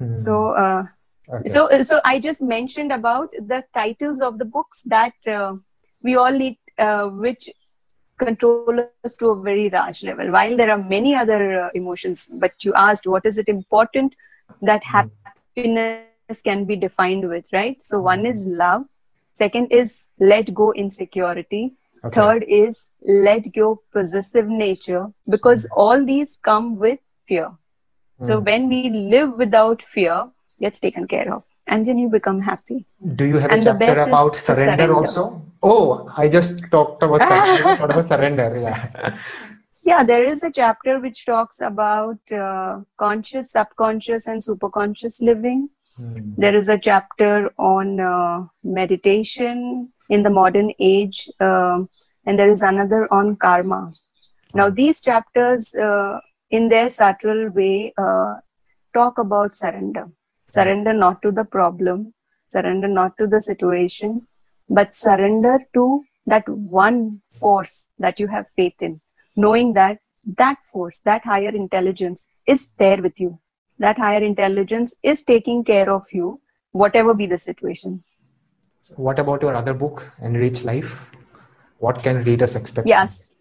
Mm. 0.00 0.20
So, 0.20 0.50
uh, 0.50 0.86
okay. 1.28 1.48
so, 1.48 1.82
so 1.82 2.00
I 2.04 2.20
just 2.20 2.42
mentioned 2.42 2.92
about 2.92 3.32
the 3.32 3.64
titles 3.74 4.20
of 4.20 4.38
the 4.38 4.44
books 4.44 4.82
that 4.86 5.14
uh, 5.26 5.54
we 6.00 6.14
all 6.14 6.32
need, 6.32 6.58
uh, 6.78 7.08
which 7.08 7.50
control 8.16 8.88
us 9.04 9.14
to 9.16 9.30
a 9.30 9.42
very 9.42 9.68
large 9.68 10.04
level. 10.04 10.30
While 10.30 10.56
there 10.56 10.70
are 10.70 10.78
many 10.78 11.16
other 11.16 11.64
uh, 11.64 11.70
emotions, 11.74 12.28
but 12.32 12.64
you 12.64 12.72
asked 12.74 13.08
what 13.08 13.26
is 13.26 13.38
it 13.38 13.48
important 13.48 14.14
that 14.62 14.84
mm. 14.84 15.10
happiness 15.56 16.40
can 16.44 16.64
be 16.64 16.76
defined 16.76 17.28
with, 17.28 17.52
right? 17.52 17.82
So 17.82 18.00
one 18.00 18.26
is 18.26 18.46
love, 18.46 18.84
second 19.34 19.72
is 19.72 20.08
let 20.18 20.52
go 20.54 20.72
insecurity, 20.72 21.74
okay. 22.04 22.14
third 22.14 22.44
is 22.48 22.90
let 23.02 23.52
go 23.54 23.82
possessive 23.92 24.46
nature, 24.46 25.06
because 25.30 25.66
mm. 25.66 25.76
all 25.76 26.04
these 26.04 26.38
come 26.42 26.78
with 26.78 27.00
fear. 27.26 27.50
Mm. 28.20 28.26
So 28.26 28.40
when 28.40 28.68
we 28.68 28.88
live 28.90 29.34
without 29.36 29.82
fear, 29.82 30.30
gets 30.60 30.80
taken 30.80 31.06
care 31.06 31.34
of 31.34 31.42
and 31.66 31.86
then 31.86 31.98
you 31.98 32.08
become 32.08 32.40
happy. 32.40 32.86
Do 33.14 33.24
you 33.24 33.38
have 33.38 33.50
and 33.50 33.62
a 33.62 33.64
chapter 33.64 34.02
about 34.02 34.36
surrender, 34.36 34.76
surrender, 34.76 34.94
also? 34.94 35.42
Oh, 35.62 36.12
I 36.16 36.28
just 36.28 36.60
talked 36.70 37.02
about 37.02 37.22
surrender. 37.28 37.84
about 37.84 38.06
surrender? 38.06 38.58
Yeah. 38.60 39.16
Yeah, 39.84 40.02
there 40.02 40.24
is 40.24 40.42
a 40.42 40.50
chapter 40.50 40.98
which 40.98 41.26
talks 41.26 41.60
about 41.60 42.18
uh, 42.32 42.80
conscious, 42.98 43.52
subconscious, 43.52 44.26
and 44.26 44.40
superconscious 44.40 45.20
living. 45.20 45.68
Mm. 46.00 46.34
There 46.36 46.56
is 46.56 46.68
a 46.68 46.78
chapter 46.78 47.52
on 47.58 48.00
uh, 48.00 48.46
meditation 48.62 49.92
in 50.08 50.22
the 50.22 50.30
modern 50.30 50.72
age, 50.78 51.28
uh, 51.40 51.84
and 52.26 52.38
there 52.38 52.50
is 52.50 52.62
another 52.62 53.12
on 53.12 53.36
karma. 53.36 53.92
Now, 54.54 54.70
these 54.70 55.00
chapters, 55.00 55.74
uh, 55.74 56.20
in 56.50 56.68
their 56.68 56.90
subtle 56.90 57.50
way, 57.50 57.92
uh, 57.96 58.34
talk 58.92 59.18
about 59.18 59.54
surrender 59.54 60.08
Surrender 60.54 60.92
not 60.92 61.20
to 61.22 61.32
the 61.32 61.44
problem, 61.44 62.14
surrender 62.48 62.86
not 62.86 63.18
to 63.18 63.26
the 63.26 63.40
situation, 63.40 64.20
but 64.68 64.94
surrender 64.94 65.58
to 65.74 66.04
that 66.26 66.48
one 66.48 67.22
force 67.28 67.88
that 67.98 68.20
you 68.20 68.28
have 68.28 68.46
faith 68.54 68.80
in, 68.80 69.00
knowing 69.34 69.72
that 69.72 69.98
that 70.24 70.58
force, 70.64 70.98
that 71.04 71.24
higher 71.24 71.48
intelligence 71.48 72.28
is 72.46 72.68
there 72.78 73.02
with 73.02 73.18
you. 73.18 73.40
That 73.78 73.98
higher 73.98 74.22
intelligence 74.22 74.94
is 75.02 75.22
taking 75.22 75.64
care 75.64 75.90
of 75.90 76.06
you, 76.12 76.40
whatever 76.72 77.14
be 77.14 77.26
the 77.26 77.38
situation. 77.38 78.04
What 78.96 79.18
about 79.18 79.42
your 79.42 79.54
other 79.54 79.74
book, 79.74 80.10
Enrich 80.22 80.64
Life? 80.64 81.10
What 81.78 82.02
can 82.02 82.22
readers 82.24 82.54
expect? 82.54 82.86
Yes. 82.86 83.34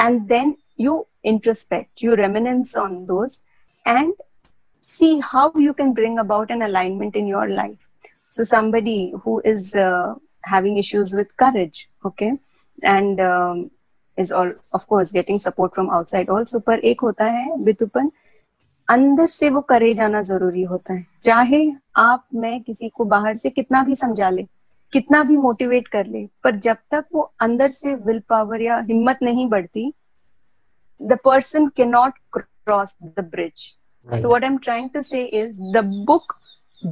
and 0.00 0.28
then 0.28 0.56
you 0.76 1.06
introspect 1.24 2.02
you 2.02 2.16
reminisce 2.16 2.74
on 2.76 3.06
those 3.06 3.42
and 3.86 4.12
see 4.80 5.20
how 5.20 5.52
you 5.56 5.72
can 5.74 5.92
bring 5.92 6.18
about 6.18 6.50
an 6.50 6.62
alignment 6.62 7.16
in 7.16 7.26
your 7.26 7.48
life. 7.48 7.78
So, 8.28 8.44
somebody 8.44 9.14
who 9.22 9.40
is 9.44 9.74
uh, 9.74 10.14
having 10.46 10.78
issues 10.78 11.14
with 11.14 11.36
courage, 11.36 11.88
okay, 12.04 12.32
and 12.82 13.20
um, 13.20 13.70
is 14.18 14.32
all 14.32 14.52
of 14.72 14.86
course 14.88 15.12
getting 15.12 15.38
support 15.38 15.74
from 15.74 15.90
outside 15.90 16.30
also. 16.30 16.60
पर 16.66 16.78
एक 16.92 17.00
होता 17.00 17.24
है 17.24 17.56
बितुपन 17.64 18.10
अंदर 18.88 19.26
से 19.28 19.50
वो 19.50 19.60
करेज 19.70 20.00
आना 20.00 20.22
ज़रूरी 20.22 20.62
होता 20.72 20.94
है 20.94 21.06
चाहे 21.22 21.62
आप 21.96 22.26
मैं 22.34 22.60
किसी 22.62 22.88
को 22.88 23.04
बाहर 23.04 23.36
से 23.36 23.50
कितना 23.50 23.82
भी 23.84 23.94
समझा 23.94 24.30
ले 24.30 24.46
कितना 24.92 25.22
भी 25.28 25.36
मोटिवेट 25.36 25.88
कर 25.88 26.06
ले 26.06 26.26
पर 26.44 26.56
जब 26.66 26.76
तक 26.90 27.04
वो 27.14 27.30
अंदर 27.40 27.70
से 27.70 27.94
विल 28.04 28.20
पावर 28.28 28.62
या 28.62 28.78
हिम्मत 28.90 29.18
नहीं 29.22 29.48
बढ़ती 29.48 29.92
the 31.00 31.18
person 31.24 31.68
can 31.76 31.84
not 31.84 32.18
cross 32.66 32.96
the 33.14 33.22
bridge. 33.22 33.76
Right. 34.06 34.22
So, 34.22 34.28
what 34.28 34.44
I'm 34.44 34.58
trying 34.58 34.90
to 34.90 35.02
say 35.02 35.24
is 35.26 35.56
the 35.72 35.82
book 35.82 36.36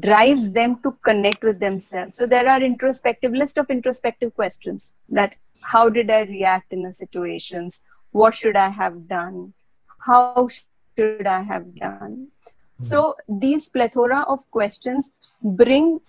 drives 0.00 0.50
them 0.52 0.80
to 0.82 0.92
connect 1.04 1.44
with 1.44 1.60
themselves. 1.60 2.16
So, 2.16 2.26
there 2.26 2.48
are 2.48 2.62
introspective 2.62 3.32
list 3.32 3.58
of 3.58 3.70
introspective 3.70 4.34
questions 4.34 4.92
that 5.08 5.36
how 5.60 5.88
did 5.88 6.10
I 6.10 6.22
react 6.22 6.72
in 6.72 6.82
the 6.82 6.94
situations? 6.94 7.82
What 8.12 8.34
should 8.34 8.56
I 8.56 8.68
have 8.68 9.08
done? 9.08 9.54
How 9.98 10.48
should 10.96 11.26
I 11.26 11.42
have 11.42 11.74
done? 11.74 12.28
Mm-hmm. 12.28 12.84
So, 12.84 13.14
these 13.28 13.68
plethora 13.68 14.22
of 14.28 14.50
questions 14.50 15.12
bring 15.42 16.00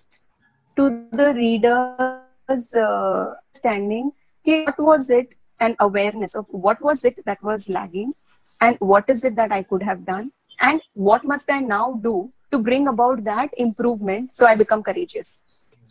to 0.76 1.06
the 1.12 1.32
reader's 1.34 2.74
uh, 2.74 3.34
standing 3.52 4.12
what 4.46 4.78
was 4.78 5.10
it 5.10 5.34
an 5.60 5.74
awareness 5.80 6.34
of 6.34 6.46
what 6.50 6.80
was 6.80 7.04
it 7.04 7.18
that 7.24 7.42
was 7.42 7.68
lagging 7.68 8.12
and 8.60 8.76
what 8.78 9.08
is 9.10 9.24
it 9.24 9.34
that 9.36 9.52
I 9.52 9.62
could 9.62 9.82
have 9.82 10.04
done 10.04 10.32
and 10.60 10.80
what 10.94 11.24
must 11.24 11.50
I 11.50 11.60
now 11.60 12.00
do 12.02 12.30
to 12.50 12.58
bring 12.58 12.88
about 12.88 13.24
that 13.24 13.50
improvement 13.56 14.34
so 14.34 14.46
I 14.46 14.54
become 14.54 14.82
courageous. 14.82 15.42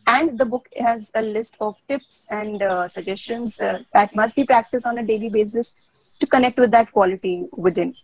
And 0.07 0.37
the 0.37 0.45
book 0.45 0.67
has 0.77 1.11
a 1.15 1.21
list 1.21 1.57
of 1.59 1.81
tips 1.87 2.27
and 2.29 2.61
uh, 2.61 2.87
suggestions 2.87 3.59
uh, 3.59 3.79
that 3.93 4.15
must 4.15 4.35
be 4.35 4.45
practiced 4.45 4.85
on 4.85 4.99
a 4.99 5.03
daily 5.03 5.29
basis 5.29 5.73
to 6.19 6.27
connect 6.27 6.59
with 6.59 6.71
that 6.71 6.91
quality 6.91 7.47
within. 7.57 7.95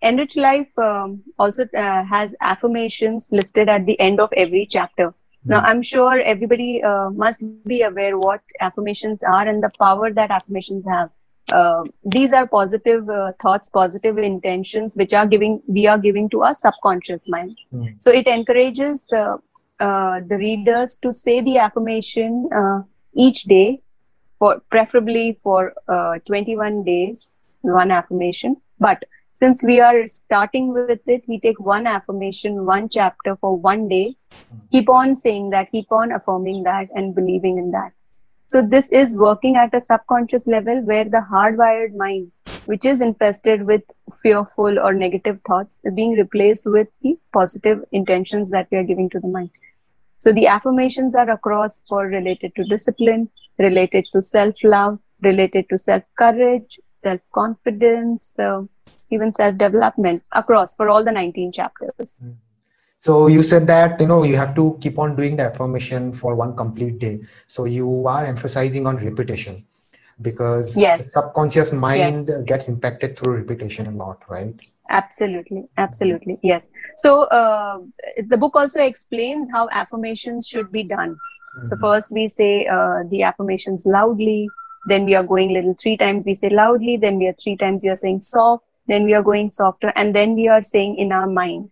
Enrich 0.00 0.36
Life 0.36 0.78
um, 0.78 1.22
also 1.38 1.68
uh, 1.76 2.04
has 2.04 2.34
affirmations 2.40 3.28
listed 3.30 3.68
at 3.68 3.84
the 3.86 3.98
end 4.00 4.18
of 4.18 4.32
every 4.36 4.66
chapter. 4.66 5.14
Now, 5.44 5.60
hmm. 5.60 5.66
I'm 5.66 5.82
sure 5.82 6.20
everybody 6.20 6.82
uh, 6.82 7.10
must 7.10 7.42
be 7.66 7.82
aware 7.82 8.18
what 8.18 8.40
affirmations 8.60 9.22
are 9.22 9.46
and 9.46 9.62
the 9.62 9.70
power 9.78 10.12
that 10.12 10.30
affirmations 10.30 10.84
have 10.88 11.10
uh, 11.52 11.84
these 12.04 12.32
are 12.32 12.46
positive 12.46 13.08
uh, 13.08 13.32
thoughts 13.40 13.68
positive 13.68 14.18
intentions 14.18 14.96
which 14.96 15.12
are 15.12 15.26
giving 15.26 15.60
we 15.66 15.86
are 15.86 15.98
giving 15.98 16.28
to 16.28 16.42
our 16.42 16.54
subconscious 16.54 17.28
mind 17.28 17.56
mm. 17.74 17.94
so 18.00 18.10
it 18.10 18.26
encourages 18.26 19.08
uh, 19.12 19.36
uh, 19.80 20.20
the 20.28 20.36
readers 20.36 20.96
to 20.96 21.12
say 21.12 21.40
the 21.40 21.58
affirmation 21.58 22.48
uh, 22.54 22.80
each 23.14 23.42
day 23.44 23.76
for 24.38 24.60
preferably 24.70 25.26
for 25.42 25.72
uh, 25.88 26.18
21 26.26 26.84
days 26.84 27.38
one 27.60 27.90
affirmation 27.90 28.56
but 28.78 29.04
since 29.34 29.62
we 29.64 29.80
are 29.80 30.06
starting 30.06 30.72
with 30.72 31.00
it 31.06 31.22
we 31.26 31.38
take 31.40 31.58
one 31.60 31.86
affirmation 31.86 32.64
one 32.66 32.88
chapter 32.88 33.36
for 33.36 33.56
one 33.56 33.88
day 33.88 34.06
mm. 34.32 34.60
keep 34.70 34.88
on 34.88 35.14
saying 35.14 35.50
that 35.50 35.70
keep 35.70 35.90
on 35.92 36.12
affirming 36.12 36.62
that 36.62 36.88
and 36.94 37.14
believing 37.14 37.58
in 37.58 37.70
that 37.70 37.92
so 38.52 38.60
this 38.60 38.90
is 38.90 39.16
working 39.16 39.56
at 39.56 39.72
a 39.72 39.80
subconscious 39.80 40.46
level 40.46 40.82
where 40.82 41.04
the 41.04 41.24
hardwired 41.32 41.96
mind, 41.96 42.30
which 42.66 42.84
is 42.84 43.00
infested 43.00 43.62
with 43.66 43.80
fearful 44.22 44.78
or 44.78 44.92
negative 44.92 45.40
thoughts, 45.46 45.78
is 45.84 45.94
being 45.94 46.12
replaced 46.12 46.66
with 46.66 46.88
the 47.00 47.16
positive 47.32 47.82
intentions 47.92 48.50
that 48.50 48.68
we 48.70 48.76
are 48.76 48.84
giving 48.84 49.08
to 49.08 49.20
the 49.20 49.28
mind. 49.28 49.48
So 50.18 50.34
the 50.34 50.48
affirmations 50.48 51.14
are 51.14 51.30
across 51.30 51.82
for 51.88 52.04
related 52.04 52.54
to 52.56 52.64
discipline, 52.64 53.30
related 53.58 54.06
to 54.12 54.20
self-love, 54.20 54.98
related 55.22 55.70
to 55.70 55.78
self-courage, 55.78 56.78
self-confidence, 56.98 58.38
uh, 58.38 58.64
even 59.08 59.32
self-development 59.32 60.24
across 60.32 60.74
for 60.74 60.90
all 60.90 61.02
the 61.02 61.10
19 61.10 61.52
chapters. 61.52 62.20
Mm. 62.22 62.34
So 63.02 63.26
you 63.26 63.42
said 63.42 63.66
that 63.66 64.00
you 64.00 64.06
know 64.06 64.22
you 64.22 64.36
have 64.36 64.54
to 64.54 64.78
keep 64.80 64.96
on 64.96 65.16
doing 65.16 65.34
the 65.34 65.42
affirmation 65.42 66.12
for 66.12 66.36
one 66.36 66.54
complete 66.54 67.00
day. 67.00 67.18
So 67.48 67.64
you 67.64 68.06
are 68.06 68.24
emphasizing 68.24 68.86
on 68.86 68.96
repetition 69.04 69.64
because 70.20 70.76
yes. 70.76 71.12
subconscious 71.12 71.72
mind 71.72 72.28
yes. 72.28 72.38
gets 72.44 72.68
impacted 72.68 73.18
through 73.18 73.38
repetition 73.38 73.88
a 73.88 73.90
lot 73.90 74.22
right? 74.28 74.54
Absolutely. 74.88 75.64
Absolutely. 75.78 76.38
Yes. 76.44 76.70
So 76.94 77.22
uh, 77.24 77.78
the 78.28 78.36
book 78.36 78.54
also 78.54 78.80
explains 78.80 79.48
how 79.50 79.68
affirmations 79.72 80.46
should 80.46 80.70
be 80.70 80.84
done. 80.84 81.16
Mm-hmm. 81.16 81.66
so 81.66 81.76
first 81.82 82.12
we 82.12 82.28
say 82.28 82.66
uh, 82.66 83.02
the 83.10 83.24
affirmations 83.24 83.84
loudly 83.84 84.48
then 84.86 85.04
we 85.04 85.14
are 85.14 85.24
going 85.24 85.52
little 85.52 85.74
three 85.74 85.98
times 85.98 86.24
we 86.24 86.34
say 86.34 86.48
loudly 86.48 86.96
then 86.96 87.18
we 87.18 87.26
are 87.26 87.34
three 87.34 87.56
times 87.56 87.82
we 87.82 87.90
are 87.90 88.00
saying 88.04 88.20
soft 88.22 88.64
then 88.86 89.04
we 89.04 89.12
are 89.12 89.22
going 89.22 89.50
softer 89.50 89.92
and 89.96 90.16
then 90.16 90.34
we 90.34 90.48
are 90.48 90.62
saying 90.62 90.96
in 90.96 91.12
our 91.12 91.26
mind 91.26 91.68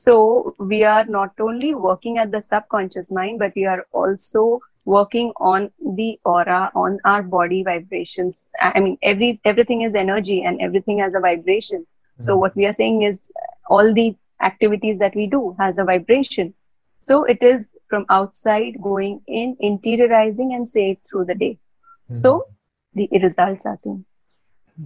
so 0.00 0.54
we 0.58 0.82
are 0.84 1.04
not 1.04 1.32
only 1.40 1.74
working 1.74 2.18
at 2.18 2.30
the 2.32 2.40
subconscious 2.40 3.10
mind 3.10 3.38
but 3.38 3.52
we 3.54 3.64
are 3.66 3.86
also 3.92 4.60
working 4.84 5.32
on 5.36 5.70
the 5.98 6.18
aura 6.24 6.70
on 6.74 6.98
our 7.04 7.22
body 7.22 7.62
vibrations. 7.62 8.48
I 8.58 8.80
mean 8.80 8.96
every 9.02 9.40
everything 9.44 9.82
is 9.82 9.94
energy 9.94 10.42
and 10.42 10.60
everything 10.60 11.00
has 11.00 11.14
a 11.14 11.20
vibration. 11.20 11.80
Mm-hmm. 11.80 12.22
so 12.26 12.36
what 12.36 12.56
we 12.56 12.66
are 12.66 12.72
saying 12.72 13.02
is 13.02 13.30
all 13.68 13.92
the 13.94 14.16
activities 14.40 14.98
that 15.00 15.14
we 15.14 15.26
do 15.26 15.54
has 15.58 15.78
a 15.78 15.84
vibration. 15.84 16.54
So 16.98 17.24
it 17.24 17.42
is 17.42 17.72
from 17.88 18.06
outside 18.08 18.80
going 18.82 19.20
in 19.26 19.56
interiorizing 19.62 20.54
and 20.54 20.68
say 20.68 20.90
it 20.92 21.06
through 21.08 21.26
the 21.26 21.34
day. 21.34 21.54
Mm-hmm. 21.54 22.14
so 22.14 22.46
the 22.94 23.08
results 23.22 23.66
are 23.66 23.76
seen 23.76 24.04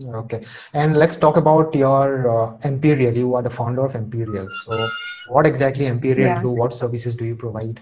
okay. 0.03 0.45
And 0.73 0.97
let's 0.97 1.17
talk 1.17 1.37
about 1.37 1.75
your 1.75 2.29
uh, 2.29 2.59
Empyreal 2.65 3.17
you 3.17 3.35
are 3.35 3.43
the 3.43 3.51
founder 3.51 3.85
of 3.85 3.95
Empyreal 3.95 4.49
so 4.65 4.89
what 5.29 5.47
exactly 5.47 5.87
Empyreal 5.87 6.27
yeah. 6.27 6.43
do? 6.43 6.51
What 6.51 6.73
services 6.73 7.17
do 7.17 7.25
you 7.25 7.37
provide? 7.37 7.81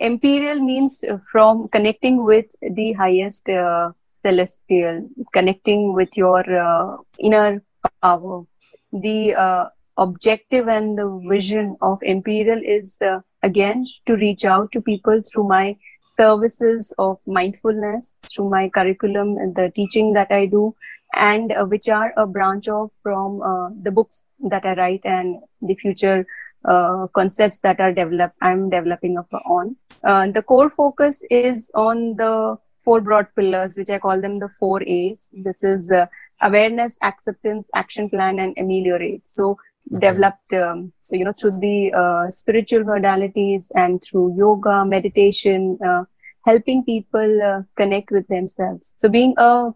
Empyreal 0.00 0.60
means 0.60 1.04
uh, 1.04 1.18
from 1.30 1.68
connecting 1.68 2.24
with 2.24 2.46
the 2.60 2.92
highest 2.92 3.48
uh, 3.48 3.92
celestial 4.24 5.08
connecting 5.32 5.94
with 5.94 6.16
your 6.16 6.40
uh, 6.40 6.96
inner 7.18 7.62
power. 8.02 8.44
The 8.92 9.34
uh, 9.34 9.64
objective 9.96 10.68
and 10.68 10.98
the 10.98 11.22
vision 11.28 11.76
of 11.80 12.00
Empyreal 12.04 12.60
is 12.64 12.98
uh, 13.00 13.20
again 13.42 13.86
to 14.06 14.16
reach 14.16 14.44
out 14.44 14.72
to 14.72 14.80
people 14.80 15.20
through 15.22 15.48
my 15.48 15.76
services 16.10 16.92
of 16.98 17.18
mindfulness 17.26 18.14
through 18.22 18.50
my 18.50 18.68
curriculum 18.68 19.38
and 19.38 19.54
the 19.54 19.72
teaching 19.74 20.12
that 20.12 20.30
i 20.30 20.44
do 20.44 20.74
and 21.14 21.52
uh, 21.52 21.64
which 21.64 21.88
are 21.88 22.12
a 22.16 22.26
branch 22.26 22.68
of 22.68 22.90
from 23.02 23.40
the 23.82 23.90
books 23.90 24.26
that 24.40 24.64
i 24.64 24.74
write 24.74 25.00
and 25.04 25.36
the 25.60 25.74
future 25.74 26.26
uh, 26.64 27.08
concepts 27.08 27.60
that 27.60 27.80
are 27.80 27.92
developed 27.92 28.36
i'm 28.40 28.70
developing 28.70 29.18
on. 29.18 29.74
Uh, 30.04 30.28
the 30.30 30.42
core 30.42 30.70
focus 30.70 31.24
is 31.28 31.70
on 31.74 32.14
the 32.16 32.56
four 32.80 33.00
broad 33.00 33.26
pillars 33.34 33.76
which 33.76 33.90
i 33.90 33.98
call 33.98 34.20
them 34.20 34.38
the 34.38 34.48
four 34.48 34.80
a's. 34.84 35.28
This 35.32 35.64
is 35.64 35.90
uh, 35.90 36.06
awareness 36.40 36.98
acceptance 37.02 37.68
action 37.74 38.08
plan 38.08 38.38
and 38.38 38.56
ameliorate. 38.58 39.26
So 39.26 39.56
okay. 39.92 40.06
developed 40.06 40.52
um, 40.52 40.92
so 41.00 41.16
you 41.16 41.24
know 41.24 41.32
through 41.32 41.58
the 41.58 41.92
uh, 41.92 42.30
spiritual 42.30 42.84
modalities 42.84 43.66
and 43.74 44.00
through 44.00 44.36
yoga 44.36 44.84
meditation 44.84 45.78
uh, 45.84 46.04
helping 46.44 46.84
people 46.84 47.64
connect 47.76 48.12
with 48.12 48.26
themselves. 48.28 48.94
So 48.96 49.08
being 49.08 49.34
a 49.36 49.72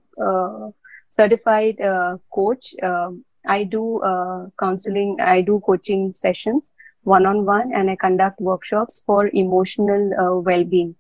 certified 1.19 1.81
coach 2.39 2.75
um, 2.83 3.25
I 3.47 3.65
do 3.65 4.01
uh, 4.01 4.47
counseling, 4.59 5.17
I 5.21 5.41
do 5.41 5.61
coaching 5.65 6.13
sessions 6.13 6.73
one 7.05 7.25
on 7.25 7.45
one, 7.47 7.73
and 7.73 7.89
I 7.89 7.97
conduct 7.97 8.41
workshops 8.41 9.03
for 9.07 9.31
emotional 9.33 10.11
uh, 10.21 10.41
well 10.41 10.65
being, 10.65 10.97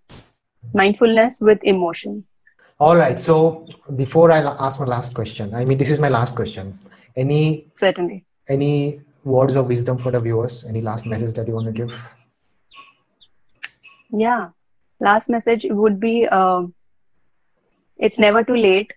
mindfulness 0.72 1.40
with 1.40 1.58
emotion. 1.64 2.24
All 2.78 2.96
right. 2.96 3.18
So 3.18 3.66
before 3.96 4.30
I 4.30 4.38
ask 4.38 4.78
my 4.78 4.86
last 4.86 5.14
question, 5.14 5.54
I 5.54 5.64
mean, 5.64 5.78
this 5.78 5.90
is 5.90 5.98
my 5.98 6.08
last 6.08 6.36
question. 6.36 6.78
Any 7.16 7.66
certainly 7.74 8.24
any 8.48 9.00
words 9.24 9.56
of 9.56 9.66
wisdom 9.66 9.98
for 9.98 10.12
the 10.12 10.20
viewers? 10.20 10.64
Any 10.64 10.80
last 10.80 11.06
message 11.06 11.34
that 11.34 11.48
you 11.48 11.54
want 11.54 11.66
to 11.66 11.72
give? 11.72 12.14
Yeah, 14.12 14.50
last 15.00 15.28
message 15.28 15.66
would 15.68 15.98
be 15.98 16.28
um, 16.28 16.74
it's 17.96 18.18
never 18.18 18.44
too 18.44 18.56
late 18.56 18.92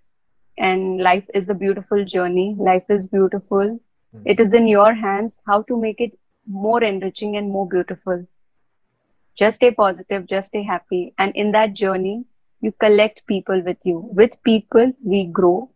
and 0.60 1.02
life 1.02 1.26
is 1.34 1.50
a 1.50 1.54
beautiful 1.56 2.04
journey. 2.06 2.56
Life 2.60 2.90
is 2.90 3.08
beautiful. 3.08 3.80
Mm-hmm. 4.16 4.24
it 4.26 4.40
is 4.40 4.54
in 4.56 4.68
your 4.68 4.94
hands. 4.94 5.40
How 5.48 5.62
to 5.64 5.80
make 5.80 6.02
it 6.02 6.18
more 6.48 6.84
enriching 6.84 7.38
and 7.38 7.52
more 7.52 7.68
beautiful. 7.70 8.26
Just 9.36 9.58
stay 9.58 9.72
positive 9.72 10.28
just 10.28 10.48
stay 10.48 10.64
happy. 10.64 11.14
And 11.18 11.36
in 11.36 11.52
that 11.52 11.74
journey 11.74 12.26
you 12.62 12.72
collect 12.80 13.26
people 13.28 13.62
with 13.64 13.78
you. 13.86 14.00
With 14.22 14.42
people 14.44 14.92
we 15.04 15.26
grow. 15.26 15.70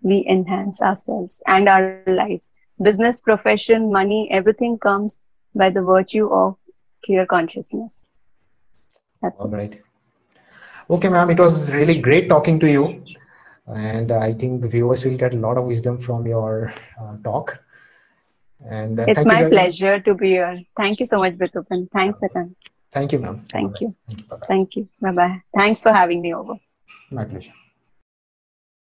We 0.00 0.24
enhance 0.28 0.80
ourselves 0.80 1.42
and 1.46 1.68
our 1.68 2.02
lives. 2.06 2.54
Business 2.80 3.20
profession 3.20 3.92
money 3.92 4.28
everything 4.30 4.78
comes 4.78 5.20
by 5.54 5.70
the 5.70 5.82
virtue 5.82 6.32
of 6.32 6.56
clear 7.04 7.26
consciousness. 7.26 8.06
That's 9.20 9.40
all 9.40 9.52
it. 9.52 9.56
right. 9.56 9.82
Okay 10.90 11.08
ma'am 11.08 11.30
it 11.30 11.38
was 11.38 11.70
really 11.70 12.00
great 12.00 12.28
talking 12.28 12.58
to 12.60 12.70
you 12.70 13.02
and 13.74 14.12
i 14.12 14.32
think 14.32 14.64
viewers 14.64 15.04
will 15.04 15.16
get 15.16 15.34
a 15.34 15.36
lot 15.36 15.58
of 15.58 15.64
wisdom 15.64 15.98
from 15.98 16.26
your 16.26 16.72
uh, 17.00 17.16
talk. 17.22 17.58
And 18.68 18.98
uh, 18.98 19.04
it's 19.06 19.24
my 19.24 19.44
pleasure 19.48 20.00
to 20.00 20.14
be 20.14 20.30
here. 20.30 20.60
Thank 20.76 20.98
you 20.98 21.06
so 21.06 21.18
much 21.18 21.34
Bitupan. 21.34 21.88
thanks 21.92 22.22
again 22.22 22.56
thank 22.90 23.12
you 23.12 23.20
ma'am. 23.20 23.46
Thank 23.52 23.80
you. 23.80 23.94
Thank 24.08 24.20
you. 24.20 24.38
Thank 24.48 24.76
you. 24.76 24.88
Bye 25.00 25.12
bye 25.12 25.42
thanks 25.54 25.82
for 25.82 25.92
having 25.92 26.20
me 26.22 26.34
over. 26.34 26.54
My 27.10 27.24
pleasure 27.24 27.52